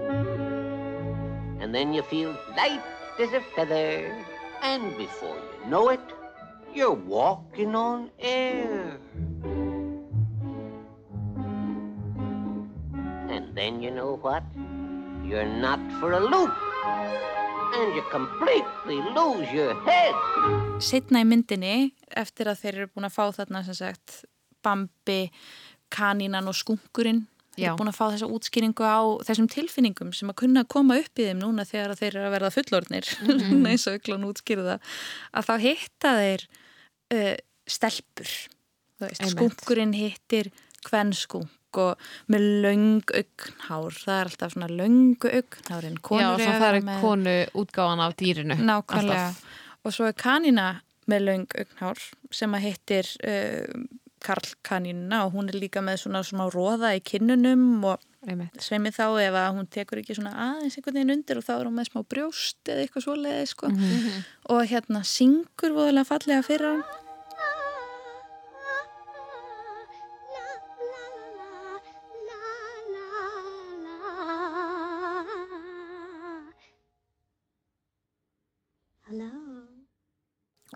[1.61, 2.83] And then you feel light
[3.19, 4.13] as a feather.
[4.61, 6.01] And before you know it,
[6.73, 8.97] you're walking on air.
[13.29, 14.43] And then you know what?
[15.25, 16.51] You're not for a loop.
[17.75, 20.15] And you completely lose your head.
[20.79, 24.23] setna í myndinni eftir að þeir eru búin að fá þarna sem sagt
[24.63, 25.27] Bambi,
[25.91, 27.25] kanínan og skunkurinn
[27.59, 27.67] Já.
[27.71, 31.19] eru búin að fá þessa útskýringu á þessum tilfinningum sem að kunna að koma upp
[31.19, 33.65] í þeim núna þegar þeir eru að verða fullornir Mhm.
[33.71, 34.79] eins og yklan útskýrða
[35.33, 36.47] að þá hitta þeir
[37.13, 37.35] uh,
[37.69, 38.33] stelpur
[39.15, 40.49] skunkurinn hittir
[40.85, 41.99] kvennskunk og
[42.33, 48.01] með löng augnhár, það er alltaf svona löngu augnhárin, Já, það er með- konu útgáfan
[48.01, 48.55] af dýrinu.
[48.57, 49.27] Nákvæmlega.
[49.27, 49.43] alltaf.
[49.85, 52.01] Og svo er kanina með löng augnhár
[52.33, 53.85] sem að hittir uh,
[54.23, 58.05] Karl kanínuna og hún er líka með svona, svona róða í kinnunum og
[58.59, 61.67] sveimi þá ef að hún tekur ekki svona aðeins einhvern veginn undir og þá er
[61.69, 63.69] hún með smá brjóst eða eitthvað svoleiði sko.
[63.71, 64.23] Mhm.
[64.55, 66.87] og hérna syngur voðalega fallega fyrir hann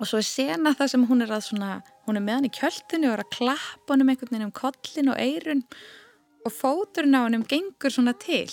[0.04, 1.74] og svo er sena það sem hún er að svona
[2.08, 4.56] hún er með hann í kjöldinu og er að klappa hann um einhvern veginn um
[4.56, 5.64] kollin og eirun
[6.44, 8.50] og fóturinn á hann gengur svona til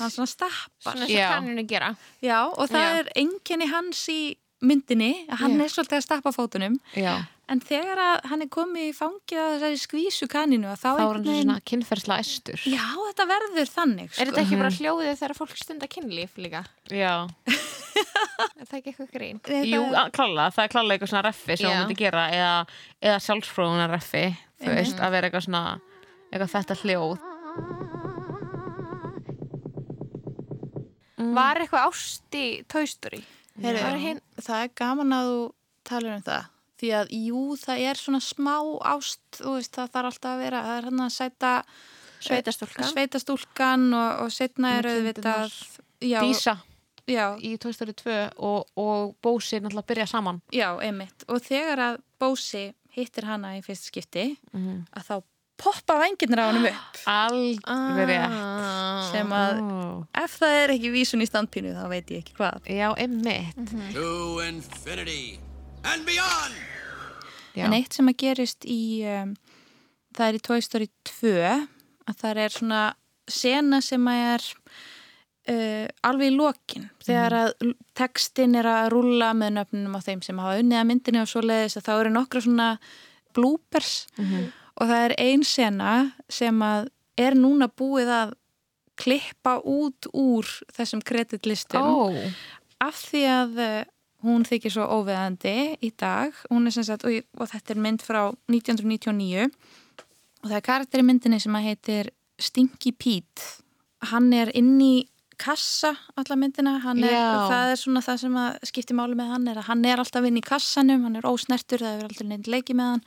[0.00, 1.94] hann svona stappar Svona eins og kaninu gera.
[2.22, 2.98] Já, og það Já.
[2.98, 4.20] er enginni hans í
[4.66, 5.62] myndinni að hann Já.
[5.64, 7.14] er svolítið að stappa fótunum Já.
[7.52, 10.92] En þegar að hann er komið í fangið að þessari skvísu kaninu að þá, Þá
[10.92, 12.64] er hann einhvern svona kynferðsla æstur.
[12.66, 14.18] Já, þetta verður þannig sko.
[14.22, 16.64] Er þetta ekki bara hljóðið þegar fólk stundar kynlíf líka?
[16.90, 17.14] Já.
[17.96, 19.38] Er það ekki eitthvað grín?
[19.64, 19.78] Jú,
[20.12, 22.56] klála, það er klála eitthvað svona reffi sem hún myndi gera eða,
[23.00, 24.76] eða sjálfsfróðunar reffi þú Einmitt.
[24.82, 25.62] veist, að vera eitthvað svona
[26.28, 27.16] eitthvað þetta hljóð
[31.36, 32.44] Var eitthvað ást í
[34.04, 34.20] hin...
[34.36, 35.40] það er gaman að þú
[35.88, 38.54] talar um það því að jú, það er svona smá
[38.94, 41.52] ást, þú veist, það þarf alltaf að vera það er hann að sæta
[42.26, 42.88] Sveitastúlkan.
[42.90, 45.52] sveitastúlkan og, og setna er auðvitað
[46.00, 46.56] já, Dísa.
[47.06, 50.40] Já, í Toy Story 2 og, og Bósi náttúrulega byrja saman.
[50.50, 51.22] Já, einmitt.
[51.30, 52.64] Og þegar að Bósi
[52.96, 54.86] hittir hana í fyrst skipti Mhm.
[54.96, 55.14] að þá
[55.56, 56.98] poppa vængirnir á hann upp.
[57.06, 59.12] Alveg rétt.
[59.12, 59.62] Sem að
[60.24, 62.60] ef það er ekki vísun í standpínu þá veit ég ekki hvað.
[62.68, 63.94] Já, einmitt.
[63.94, 65.38] To infinity.
[65.38, 65.55] and beyond!
[67.66, 69.32] En eitt sem að gerist í um,
[70.16, 72.82] það er í Toy Story 2 að það er svona
[73.26, 74.46] sena sem að er
[75.52, 76.88] uh, alveg í lokin.
[77.06, 81.22] Þegar að textin er að rúlla með nöfnum á þeim sem hafa unnið að myndinni
[81.22, 82.68] og svo leiðis að þá eru nokkra svona
[83.36, 83.94] bloopers.
[84.76, 85.92] Og það er ein sena
[86.28, 88.34] sem að er núna búið að
[88.96, 92.12] klippa út úr þessum kreditlistum Ó.
[92.80, 93.58] af því að
[94.26, 95.54] hún þykir svo óveðandi
[95.86, 96.34] í dag.
[96.50, 98.20] Hún er sem sagt, og, ég- og þetta er mynd frá
[98.52, 103.42] 1999 og það er karakter í myndinni sem að heitir Stinky Pete.
[104.12, 105.06] Hann er inn í
[105.40, 107.12] kassa alla myndina, hann er,
[107.50, 110.24] það er svona það sem að skipti máli með hann er að hann er alltaf
[110.24, 113.02] inn í kassanum, hann er ósnertur það er aldrei neitt leiki með hann.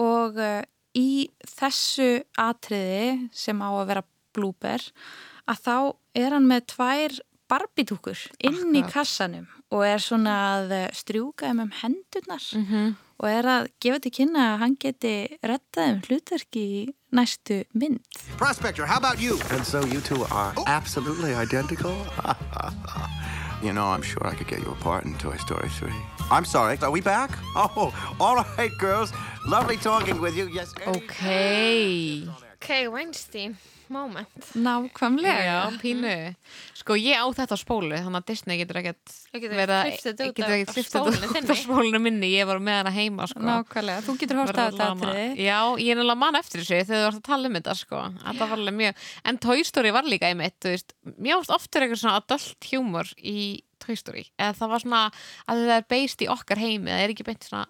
[0.00, 0.62] Og uh,
[0.96, 4.04] í þessu atriði sem á að vera
[4.36, 4.84] blúber
[5.48, 5.76] að þá
[6.20, 7.18] er hann með tvær
[7.48, 12.96] barbitúkur inn í kassanum og er svona að eh, strjúka þeim um hendurnar Mhm.
[13.20, 18.00] og er að gefa til kynna að hann geti rettað um hlutverki í næstu mynd.
[18.36, 19.38] Prospector, how about you?
[19.50, 21.96] And so you two are absolutely identical?
[23.62, 25.90] you know, I'm sure I could get you a part in Toy Story 3.
[26.30, 27.30] I'm sorry, are we back?
[27.56, 29.12] Oh, all right, girls.
[29.46, 30.46] Lovely talking with you.
[30.52, 30.72] Yes.
[30.86, 31.24] Ok.
[32.60, 33.56] Ok, Weinstein
[33.90, 34.48] moment.
[34.54, 35.44] Nákvæmlega.
[35.44, 36.34] Já, pínu.
[36.78, 42.00] Sko, ég á þetta spólu, þannig að Disney getur ekkert þetta út getur af- spólunni
[42.02, 43.40] minni, ég var með hana heima, sko.
[43.44, 45.06] Nákvæmlega, þú getur hort að Verður þetta lama.
[45.06, 45.46] atriði.
[45.46, 48.02] Já, ég er náttúrulega mann eftir þessu þegar þú varst að tala um þetta, sko.
[48.24, 51.82] Þetta var alveg mjög, en Toy Story var líka einmitt, þú veist, mjög oft oftur
[51.82, 55.02] eitthvað svona adult humor í Toy Story, eða það var svona
[55.48, 57.66] að það er based í okkar heimi, það er ekki beint svona,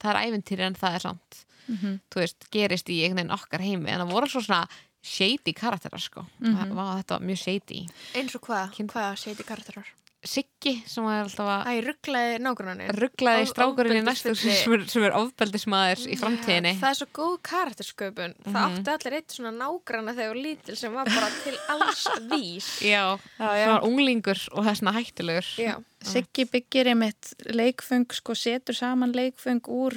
[0.00, 2.00] það er æventýri en það er samt, Mhm.
[2.10, 4.68] þú veist, gerist í einhvern veginn okkar heimi, en það voru svo svona
[5.08, 6.26] shady karakterar, sko.
[6.40, 6.56] Mhm.
[6.60, 7.86] Það var þetta var mjög shady.
[8.14, 8.76] Eins og hvað?
[8.92, 9.94] Hvað shady karakterar?
[10.28, 12.88] Siggi sem er alltaf að Æ, rugglaði nágrunni.
[12.90, 17.36] rugglaði strákurinn í næstu sem er, sem er ofbeldismæður í framtíðinni Það er svo góð
[17.46, 18.34] karaktersköpun.
[18.42, 18.80] Það Mhm.
[18.80, 22.66] átti allir eitt svona nágranna þegar var lítil sem var bara til alls vís.
[22.92, 23.66] Já, það já.
[23.70, 25.84] var unglingur og þessna hættulegur Já.
[26.02, 29.94] Siggi byggir einmitt leikfung, sko, setur saman leikfung úr,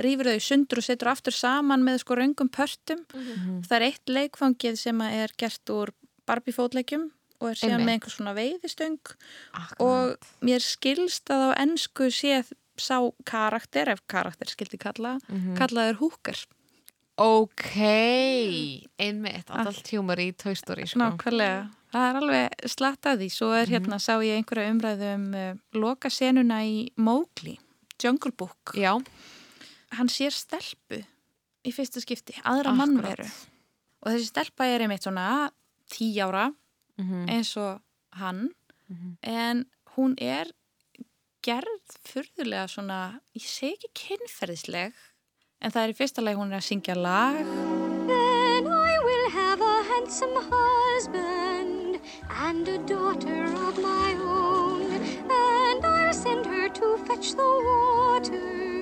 [0.00, 3.04] rýfur þau sundur og setur aftur saman með sko raungum pörtum.
[3.14, 3.62] Mhm.
[3.68, 5.90] Það er eitt leikfangið sem er gert úr
[6.26, 7.86] Barbie fótleikjum og er síðan Einmitt.
[7.86, 8.98] með einhver svona veiðistöng
[9.80, 12.44] og mér skilst að á ennsku sé
[12.76, 15.56] sá karakter, ef karakter skildi kalla, Mhm.
[15.56, 16.46] kallaður húkar.
[17.16, 17.76] Ok,
[18.98, 20.98] einmitt, adult humor í Toy Story sko.
[20.98, 21.70] Nákvæmlega.
[21.94, 23.28] Það er alveg slatt að því.
[23.30, 27.56] Svo er hérna, sá ég einhverja umræðu um uh, loka senuna í Mowgli,
[28.02, 28.72] Jungle Book.
[28.74, 28.96] Já.
[29.94, 30.98] Hann sér stelpu
[31.64, 32.78] í fyrsta skipti, aðra Akkúrat.
[32.80, 33.26] mannveru.
[34.04, 35.50] Og þessi stelpa er einmitt svona
[35.90, 36.52] tí ára
[36.98, 37.28] Mhm.
[37.28, 37.80] eins og
[38.12, 38.50] hann
[39.22, 40.46] en hún er
[41.42, 44.92] gerð furðulega svona, ég segi ekki kynferðisleg
[45.62, 47.44] en það er í fyrsta leið hún er að syngja lag
[48.06, 54.92] Then I will have a handsome husband and a daughter of my own.
[55.30, 58.73] And I'll send her to fetch the water.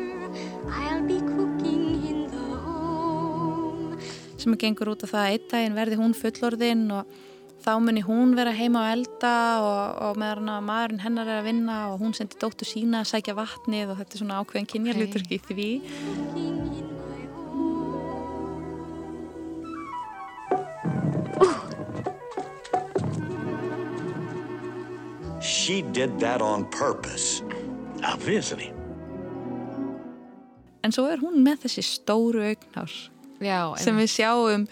[4.42, 7.20] Sem að gengur út af það að einn daginn verði hún fullorðinn og
[7.62, 11.48] þá muni hún vera heima á elda og, og meðan að maðurinn hennar er að
[11.50, 15.38] vinna og hún sendi dóttu sína að sækja vatnið og þetta er svona ákveðin kynjarluturki
[15.38, 15.70] í því.
[25.42, 27.42] She did that on purpose.
[28.02, 28.81] Obviously.
[30.82, 32.92] En svo er hún með þessi stóru augnár
[33.42, 34.66] Já, sem við sjáum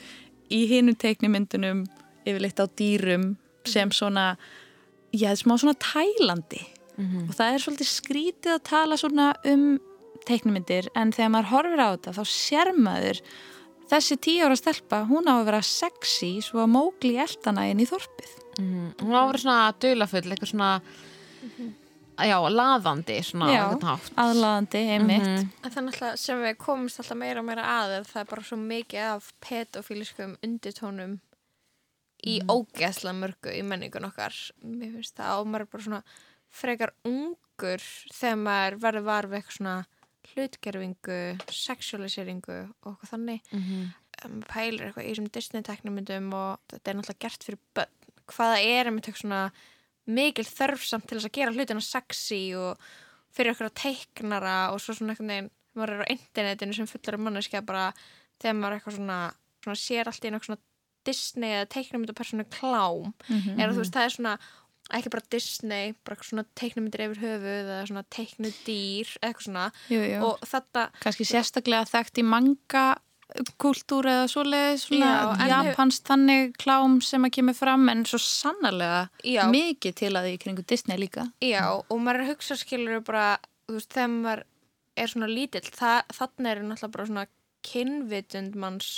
[0.50, 1.84] í hinum teiknimyndunum
[2.26, 4.36] yfirleitt á dýrum sem svona,
[5.14, 6.62] já, smá svona tælandi.
[7.00, 7.30] Mhm.
[7.30, 9.80] og það er svolítið skrítið að tala svona um
[10.28, 13.20] teiknimyndir en þegar maður horfir á þetta þá sér maður
[13.90, 17.88] þessi tíu ára stelpa, hún á að vera sexy svo að mógli eldana inn í
[17.88, 18.34] þorpið.
[18.58, 18.84] Mhm.
[19.00, 20.72] Hún á að vera svona dulafull, eitthvað svona
[22.28, 23.64] já, laðandi svona Já,
[24.20, 25.26] aðlaðandi, einmitt.
[25.26, 25.48] Mhm.
[25.64, 28.42] En það er náttúrulega sem við komumst alltaf meira og meira að það er bara
[28.42, 31.18] svo mikið af pedofíliskum undirtónum
[32.26, 34.34] í ógeðslega mörgu í menningun okkar.
[34.64, 36.02] Mér finnst það og maður er bara svona
[36.50, 39.76] frekar ungur þegar maður verður var við eitthvað svona
[40.30, 43.40] hlutgerfingu, sexualiseringu og eitthvað þannig.
[43.52, 43.90] Mhm.
[44.24, 47.94] um, pælir eitthvað í þessum Disney-teknumyndum og þetta er náttúrulega gert fyrir börn.
[48.30, 49.52] Hvaða er einmitt eitthvað svona
[50.06, 52.78] mikil þörfsamt til þess að gera hlutina sexy og
[53.34, 57.14] fyrir okkur að teiknara og svo svona einhvern veginn maður er á internetinu sem fullar
[57.18, 57.92] um manneskja bara
[58.42, 59.18] þegar maður er eitthvað svona,
[59.62, 60.64] svona sér allt í eitthvað svona
[61.06, 63.60] Disney eða teiknumyndapersonu klám Mhm.
[63.60, 64.38] er að þú veist það er svona
[64.90, 69.72] ekki bara Disney, bara eitthvað svona teiknumyndir yfir höfuð eða svona teiknu dýr eitthvað svona
[69.88, 70.18] jú, jú.
[70.26, 72.84] og þetta kannski sérstaklega þekkt í manga
[73.62, 79.08] kultúr eða svoleiðis svona Já, japansk þannig klám sem að kemur fram en svo sannarlega
[79.24, 79.44] Já.
[79.50, 81.28] mikið til að því í kringu Disney líka.
[81.40, 83.38] Já, og maður er að hugsa skilur bara,
[83.68, 84.44] þú veist, þegar maður
[84.96, 87.26] er svona lítill, þannig er náttúrulega bara svona
[87.62, 88.90] kynvitund manns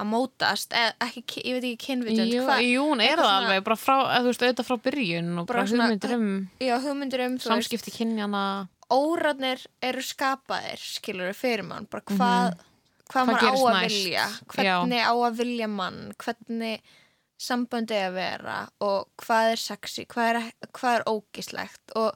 [0.00, 3.40] að mótast, eða ekki, ki- ég veit ekki kynvitund, hvað- jú, hún er það svona-
[3.44, 6.48] alveg, bara frá, eða þú veist, auðvitað frá byrjun og bara, Bara svona- hugmyndir um
[6.60, 12.58] Já, hugmyndir um, samskipti kynjana óratnir eru skapaðir, skilur fyrir mann, bara hvað, hvað,
[13.10, 13.94] Hvað maður á að næst?
[13.96, 14.40] vilja, Já.
[14.54, 16.80] hvernig á að vilja mann, hvernig
[17.40, 22.14] samböndi að vera og hvað er sexy, hvað er, hvað er ógislegt og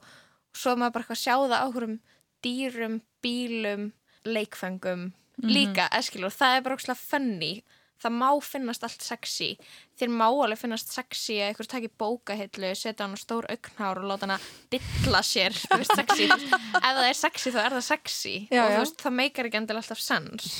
[0.55, 1.99] svo maður bara sjá það á hverjum
[2.45, 3.93] dýrum, bílum,
[4.25, 5.51] leikfengum Mhm.
[5.51, 7.63] líka, eskil, og það er bara funny
[8.05, 9.51] það má finnast allt sexy.
[9.99, 14.09] Þér má alveg finnast sexy að einhver taki bókahillu, setja hann á stór augnhár og
[14.11, 18.35] láta hann að dilla sér veist, sexy, ef það er sexy þá er það sexy.
[18.49, 20.53] Já, og þú veist, það meikar ekki endilega alltaf sens.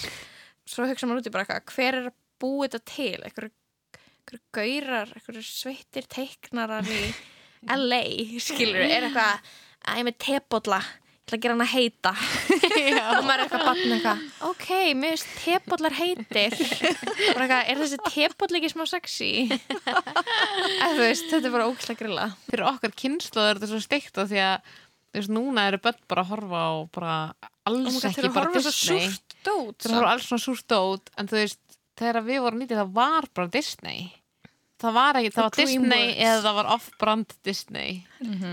[0.65, 3.21] Svo hugsa maður út í bara eitthvað hver er að búa þetta til?
[3.21, 3.55] Einhverju
[4.25, 7.01] einhverju gaurar, einhverju sveittir teiknarar í
[7.81, 8.03] LA
[8.41, 9.51] skilur, er eitthvað
[9.85, 10.81] að ég með tebolla
[11.25, 12.13] ætla að gera hann að heita
[13.17, 14.69] og maður er eitthvað batn eitthvað ok,
[15.01, 16.57] mér finnst tebollar heitir.
[17.35, 19.31] Bara eitthvað, er þessi teboll ekki smá sexy?
[19.49, 22.27] Eða þú veist, þetta er bara ógislega grilla.
[22.51, 24.73] Fyrir okkar kynslu er þetta svo steikt því að
[25.15, 27.17] þú veist, núna eru börn bara að horfa á bara
[27.65, 29.09] alls Oh God, þeir ekki bara Disney.
[29.45, 31.61] þeir eru að horfa alls svona súrt dót en þú veist,
[32.01, 34.09] þegar við vorum nýtið það var bara Disney
[34.85, 37.97] það var ekki, það var Disney eða það var off-brand Disney.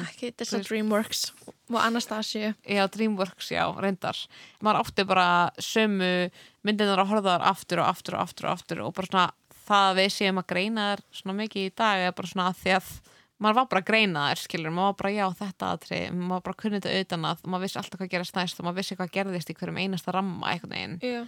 [0.02, 2.54] Ekki þess að Dreamworks og Anastasia.
[2.68, 4.18] Já, Dreamworks, já, reyndar.
[4.64, 5.28] Maður átti bara
[5.62, 6.12] sömu
[6.68, 9.30] myndinar að horfa þar aftur og aftur og aftur og aftur og bara svona
[9.72, 12.62] það að við séum að greina þær svona mikið í dag er bara svona að
[12.62, 12.92] því að
[13.42, 16.44] maður var bara að greina þær, skilur, maður var bara já þetta aðri, maður var
[16.46, 18.98] bara að kunni þetta utan að maður vissi alltaf hvað gerast næst og maður vissi
[19.00, 20.98] hvað gerðist í hverjum einasta ramma einhvern veginn.
[21.02, 21.22] Já.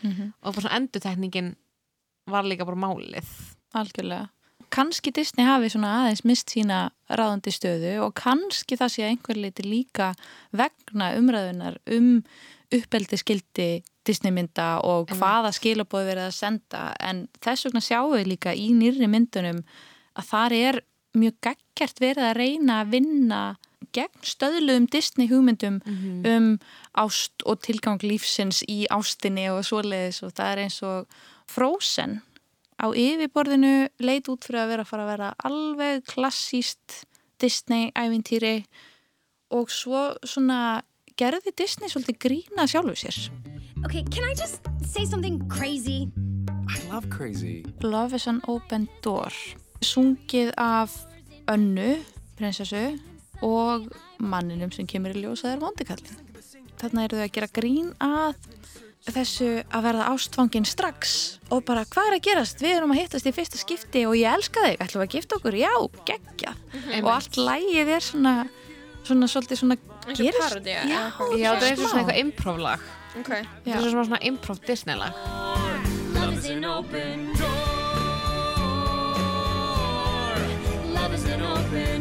[0.43, 1.51] og bara svona endutekningin
[2.30, 3.32] var líka bara málið.
[3.74, 4.30] Algjörlega.
[4.74, 9.65] Kanski Disney hafi svona aðeins mist sína ráðandi stöðu og kannski það sé einhver leiti
[9.67, 10.13] líka
[10.49, 12.15] vegna umræðunar um
[12.74, 13.67] uppeldi skildi
[14.07, 16.88] Disney mynda og hvaða skilabóð verið að senda.
[16.99, 19.61] En þess vegna sjáum við líka í nýrri myndunum
[20.17, 20.82] að þar er
[21.13, 23.43] mjög geggjart verið að reyna að vinna
[23.93, 25.82] gegn stöðluðum Disney hugmyndum
[26.26, 26.51] um
[26.97, 32.24] ást og tilgang lífsins í ástinni og svoleiðis og það er eins og Frozen
[32.84, 33.73] á yfirborðinu
[34.03, 37.03] leit út fyrir að vera að fara að vera alveg klassíst
[37.39, 38.57] Disney-ævintýri
[39.55, 40.84] og svo svona
[41.19, 43.19] gerði Disney svolítið grína sjálfu sér.
[43.86, 46.09] Okay, can I just say something crazy?
[46.67, 47.63] I love crazy.
[47.81, 49.31] Love is an open door.
[49.84, 50.95] Sungið af
[51.51, 51.97] önnu,
[52.39, 52.97] prinsessu
[53.43, 56.21] og manninum sem kemur í ljós að það er vondikallin.
[56.79, 58.38] Þarna eru þau að gera grín að
[59.12, 62.62] þessu að verða ástfangin strax og bara hvað er að gerast?
[62.64, 65.36] Við erum að hittast í fyrsta skipti og ég elska þig, ætlum við að gifta
[65.39, 65.54] okkur?
[65.60, 65.74] Já,
[66.08, 66.54] geggja.
[66.74, 67.04] Mhm.
[67.04, 68.34] Og allt lægið er svona,
[69.04, 71.38] svona svolítið svona Eins og parodía, Já, eitthvað.
[71.39, 71.89] já, það er eins og smá.
[71.89, 72.80] svona eitthvað improv-lag
[73.20, 73.30] Ok.
[73.66, 75.14] það er svona, svona improv Disney-lag
[76.14, 77.54] Love is an open door.
[80.93, 81.93] Love is an open door.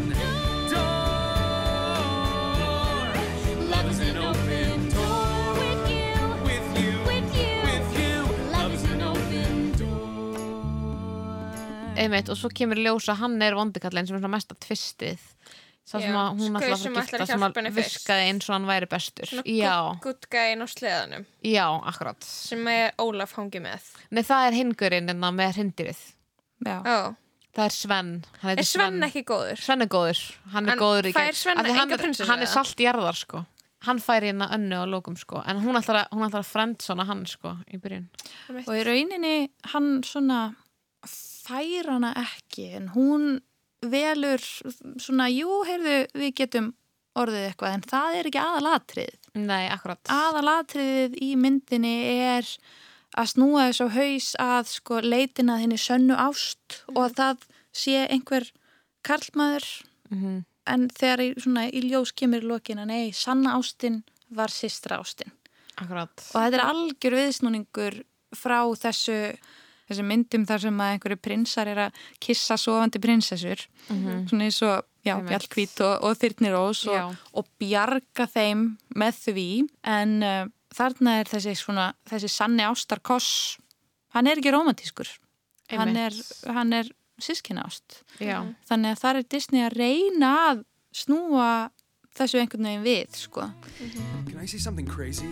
[12.07, 15.22] Einmitt, og svo kemur í ljós að hann er vondikallin sem er svona mesta tvistið.
[15.82, 18.86] Það sem að hún sem að gifta að sem að virkaði eins og hann væri
[18.92, 19.26] bestur.
[19.26, 21.24] Svona já, good, good guy inn á sleðanum.
[21.42, 22.22] Já, akkurat.
[22.22, 23.88] Sem er Ólaf hangi með.
[24.14, 26.03] nei, það er hingurinn en það með hrindirið.
[26.62, 26.78] Já.
[27.53, 28.12] Það er Sven.
[28.48, 29.59] Er Sven ekki góður?
[29.61, 30.20] Sven er góður,
[30.55, 32.76] hann er En góður í fær gegn- Sven hann enga er- prinsessu, hann er salt
[32.80, 33.42] jarðar sko.
[33.82, 35.42] Hann fær hérna önnu á lókum sko.
[35.44, 38.07] En hún ætlar að, að friendzona hann sko í byrjun.
[38.62, 40.55] Og í rauninni hann svona
[41.43, 43.26] fær hana ekki en hún
[43.82, 44.43] velur
[45.03, 46.68] svona, jú, heyrðu, við getum
[47.18, 49.16] orðið eitthvað en það er ekki aðalatrið.
[49.43, 50.01] Nei, akkurat.
[50.12, 51.95] Aðalatriðið í myndinni
[52.28, 52.47] er
[53.18, 57.45] að snúa þess á haus að sko leitina þinni sönnu ást og að það
[57.82, 58.47] sé einhver
[59.05, 59.66] karlmaður
[60.12, 60.45] Mhm.
[60.66, 65.32] en þegar svona, í ljós kemur í lokina, nei, sanna ástin var sistra ástin.
[65.80, 66.12] Akkurat.
[66.34, 68.03] Og þetta er algjör viðsnúningur
[68.36, 69.36] frá þessu,
[69.93, 74.28] þessu myndum þar sem að einhverju prinsar er að kissa sofandi prinsessur, Mhm.
[74.30, 75.16] svona eins og já.
[75.28, 79.47] Bjallkvít og, og Þyrnirós og, og bjarga þeim með því,
[79.84, 83.59] en uh, þarna er þessi svona, þessi sanni ástarkoss,
[84.14, 85.09] hann er ekki romantískur,
[85.70, 86.12] hann er,
[86.47, 86.88] hann er
[87.20, 88.03] sískina ást.
[88.20, 88.43] Já.
[88.68, 91.70] Þannig að það er Disney að reyna að snúa
[92.16, 93.51] þessu einhvern veginn við, sko.
[94.28, 95.28] Can I say something crazy?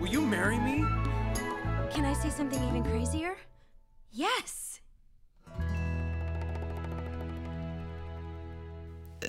[0.00, 0.84] Will you marry me?
[1.92, 3.34] Can I say something even crazier?
[4.12, 4.56] Yes!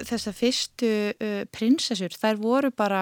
[0.01, 3.01] þessar fyrstu uh, prinsessur, þær voru bara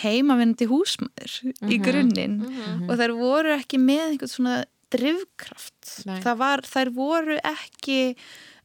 [0.00, 1.32] heimavinnandi húsmaður
[1.66, 1.82] í Mhm.
[1.84, 2.84] grunninn Mhm.
[2.88, 6.06] og þær voru ekki með einhvern svona drivkraft.
[6.24, 8.16] Var, þær voru ekki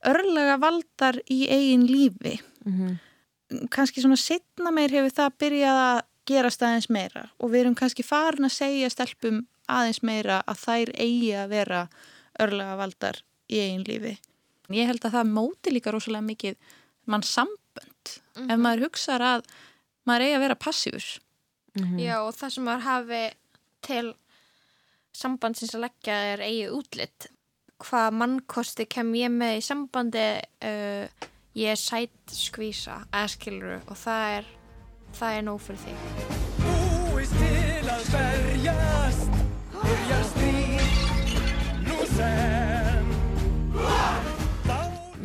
[0.05, 2.39] örlega valdar í eigin lífi.
[2.65, 2.99] Mhm.
[3.69, 8.03] Kannski svona setna meir hefur það byrjað að gerast aðeins meira og við erum kannski
[8.05, 11.81] farin að segja stelpum aðeins meira að þær eigi að vera
[12.39, 14.17] örlega valdar í eigin lífi.
[14.73, 16.55] Ég held að það móti líka rosalega mikið
[17.05, 18.49] mann sambönd Mhm.
[18.51, 19.43] ef maður hugsar að
[20.07, 21.19] maður eigi að vera passífur.
[21.99, 23.23] Já, og það sem maður hafi
[23.81, 24.13] til
[25.13, 27.27] sambandsins að leggja er eigið útlitt.
[27.79, 31.07] Hvað mannkosti kem ég með í sambandi, uh,
[31.55, 34.45] ég er sæt skvísa, eða skiluru, og það er,
[35.19, 36.05] það er nóg fyrir þig.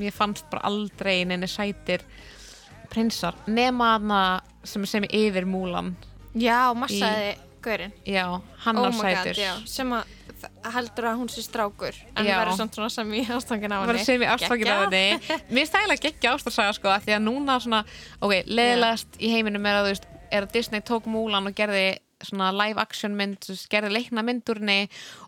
[0.00, 2.00] Mér fannst bara aldrei neina sætir
[2.90, 4.22] prinsar nema hana
[4.64, 5.92] sem er sem er yfir múlan.
[6.34, 7.92] Já, massaði gaurinn.
[8.08, 8.24] Já,
[8.64, 10.16] hann oh var my sætur God, já, sem að
[10.72, 13.92] heldur að hún sé strákur en verður samt svona sem í ástangin á henni.
[13.92, 15.40] var sem í ástfangin af henni.
[15.50, 17.82] Mér eiginlega geggja ástarsaga sko af því að núna svona,
[18.20, 21.84] ok, leðilegast í heiminum er að þú veist, er að Disney tók múlan og gerði
[22.26, 24.82] svona live action mynd gerði leikna myndurni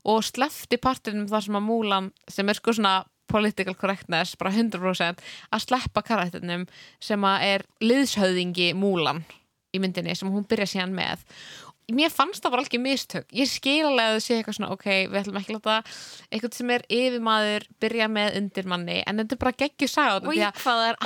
[0.08, 3.00] og slefti partinum þar sem að múlan sem er sko svona
[3.32, 5.22] political correctness bara 100%
[5.52, 6.66] að sleppa karakternum
[7.02, 9.22] sem að er liðshöðingi múlan
[9.72, 11.24] í myndinni sem hún byrja síðan með
[11.92, 13.26] mér fannst það bara ekki mistök.
[13.34, 15.76] Ég skil alveg að þau sé eitthvað svona ok, við ætlum ekki að láta
[16.30, 20.62] eitthvað sem er yfirmaður byrja með undirmanni en þetta er bara geggjur saga Og ég
[20.62, 21.00] hvað það er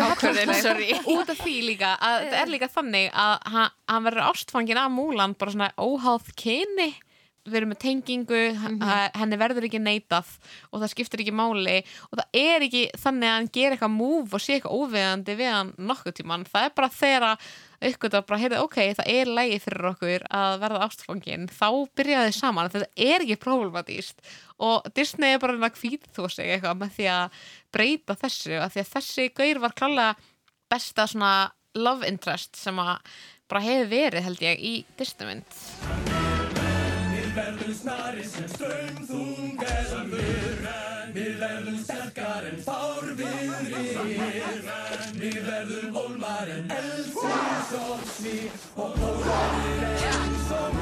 [0.00, 0.18] sorry.
[0.34, 0.62] hallarlega
[1.14, 4.94] út af því líka að þetta er líka þannig að hann, hann verður ástfangin af
[4.98, 6.90] múlan bara svona óháð kyni.
[7.44, 8.78] Við erum með tengingu, mm
[9.20, 10.30] henni verður ekki neitað
[10.72, 11.74] og það skiptir ekki máli.
[12.08, 15.50] Og það er ekki þannig að hann ger eitthvað múf og sé eitthvað óviðandi við
[15.52, 17.44] hann nokkuð tíman, það er bara þegar að
[17.88, 21.46] aukvitað bara, heyrðu, ok, það er lægi fyrir okkur að verða ástfangin.
[21.52, 21.68] Þá
[21.98, 24.32] byrjaði þið saman, þetta er ekki problematíst
[24.64, 27.42] og Disney er bara að hvít þú sig eitthvað með því að
[27.74, 30.14] breyta þessu, að því að þessi gaur var klálega
[30.72, 31.34] besta svona
[31.74, 32.96] love interest sem að
[33.50, 35.60] bara hefur verið held ég í Disney mynd.
[37.14, 40.54] Við verðum snari sem strömmþung eða mur
[41.14, 43.84] Við verðum sterkar en fárviðrir
[45.24, 48.32] Við verðum ólmar en eldsins og sný
[48.76, 50.74] Og pólarir eins og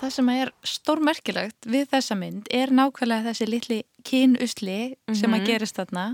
[0.00, 3.78] Það sem er stórmerkilegt við þessa mynd er nákvæmlega þessi litli
[4.08, 4.76] kynusli
[5.12, 5.46] sem að Mhm.
[5.46, 6.04] gerist þarna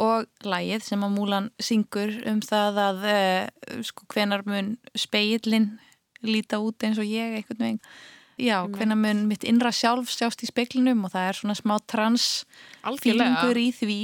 [0.00, 5.78] og lægið sem að Múlan syngur um það að uh, sko hvenar mun speillin
[6.24, 7.80] líta út eins og ég einhvern veginn.
[8.40, 12.28] Já, hvenar mun mitt innra sjálf sjást í speiklinum og það er svona smá trans
[13.02, 14.00] fílingur í því.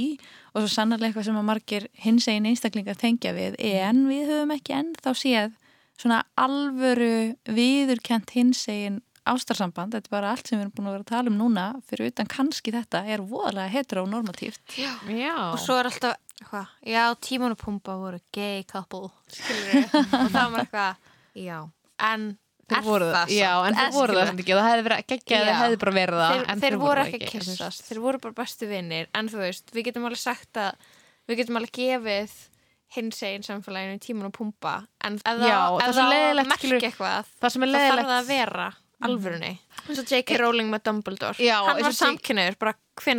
[0.53, 4.53] Og svo sannarlega eitthvað sem að margir hins einn einstaklingar tengja við en við höfum
[4.55, 5.57] ekki ennþá séð
[5.97, 10.95] svona alvöru viðurkent hins einn ástarsamband, þetta er bara allt sem við erum búin að
[10.95, 11.65] vera að tala um núna.
[11.89, 14.63] Fyrir utan kannski þetta er voðalega heteronormatíft.
[14.79, 14.91] Já.
[15.11, 15.35] Já.
[15.51, 16.17] Og svo er alltaf,
[16.47, 17.03] hvað, já,
[17.59, 19.89] Pumba voru gay couple, skilur
[20.21, 21.57] og það var eitthvað, já,
[22.07, 22.29] en
[22.67, 25.05] Þeir er voru það það, já, en þeir voru það ekki og það hefði verið
[25.11, 28.01] geggjað, þeir hefði bara verið það þeir, en þeir voru það ekki að kissast, þeir
[28.03, 30.89] voru bara bestu vinnir en þú veist, við getum alveg sagt að
[31.31, 32.33] við getum alveg gefið
[32.97, 34.73] hins einn samfélaginu tíman og pumpa
[35.07, 38.29] en ef það, það það skilur- eitthvað það sem er þá þarf leiðilegt- það að
[38.33, 38.67] vera
[39.07, 39.51] alvörunni.
[39.87, 40.37] Eins og J.K.
[40.41, 41.37] Rowling með Dumbledore.
[41.37, 42.71] Já, hann var samkynniður, bara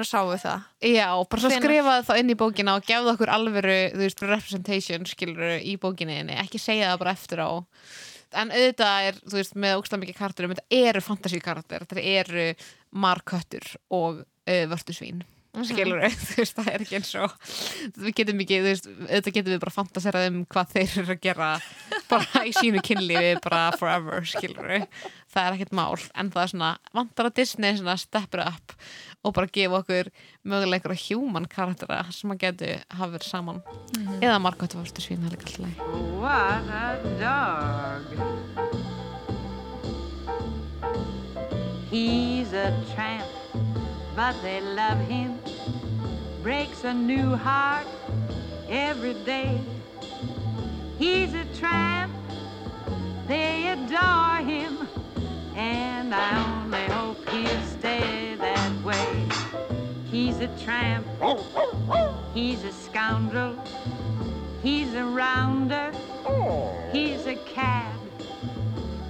[0.09, 0.64] sáum við það?
[0.82, 1.62] Já, bara svo Hvenær?
[1.62, 6.18] skrifaði þá inn í bókina og gefði okkur alvöru, þú veist, representation skilur í bókinni,
[6.42, 7.51] ekki segja það bara eftir á
[8.33, 12.47] en auðvitað er, þú veist, með ógstlega mikið karakterum, þetta eru fantasíkarakter, þetta eru
[12.93, 15.24] marköttur og uh, vörtusvín
[15.59, 15.64] Mhm.
[15.64, 17.33] skilur þú veist, það er ekki eins og
[17.97, 21.22] við getum ekki, þú veist, auðvitað getum við bara fantaserað um hvað þeir eru að
[21.24, 21.49] gera
[22.11, 25.97] bara í sínu kynlífi, bara forever skilur það er ekkert mál.
[26.20, 28.76] En það er svona, vantar að Disney svona steppur up
[29.24, 30.10] og bara gefa okkur
[30.44, 33.62] mögulega einhverja human karaktera sem að getu hafa verið saman
[33.98, 34.20] Mhm.
[34.22, 35.78] eða margóttu fórstu svín, það er líka alltaf leið
[36.18, 36.86] What a
[37.20, 38.04] dog.
[41.90, 43.26] He's a tramp,
[44.14, 45.38] but they love him.
[46.42, 47.86] Breaks a new heart
[48.68, 49.60] every day.
[50.98, 52.12] He's a tramp,
[53.26, 54.86] they adore him.
[55.56, 56.30] And I
[56.62, 58.28] only hope he'll stay.
[60.39, 61.05] He's a tramp,
[62.32, 63.57] he's a scoundrel.
[64.62, 65.91] He's a rounder.
[66.93, 67.99] He's a cad.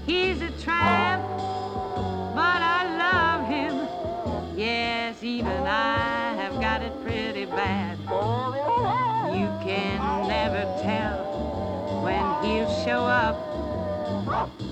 [0.06, 1.22] He's a tramp.
[2.34, 4.56] But I love him.
[4.56, 7.98] Yes, even I have got it pretty bad.
[9.28, 13.36] You can never tell when he'll show up.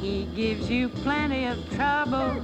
[0.01, 2.43] He gives you plenty of trouble.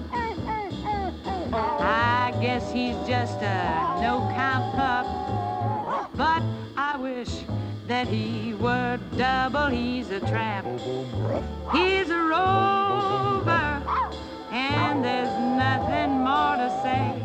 [1.54, 5.06] I guess he's just a no count pup.
[6.16, 6.42] But
[6.76, 7.44] I wish
[7.88, 9.66] that he were double.
[9.66, 10.66] He's a tramp.
[11.72, 13.82] He's a rover.
[14.50, 17.20] And there's nothing more to say.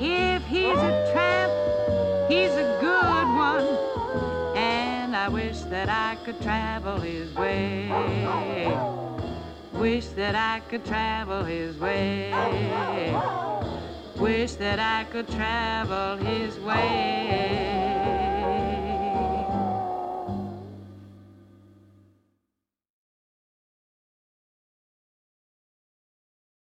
[0.00, 4.56] If he's a tramp, he's a good one.
[4.56, 7.88] And I wish that I could travel his way.
[9.78, 12.32] Wish that I could travel his way.
[14.16, 17.77] Wish that I could travel his way.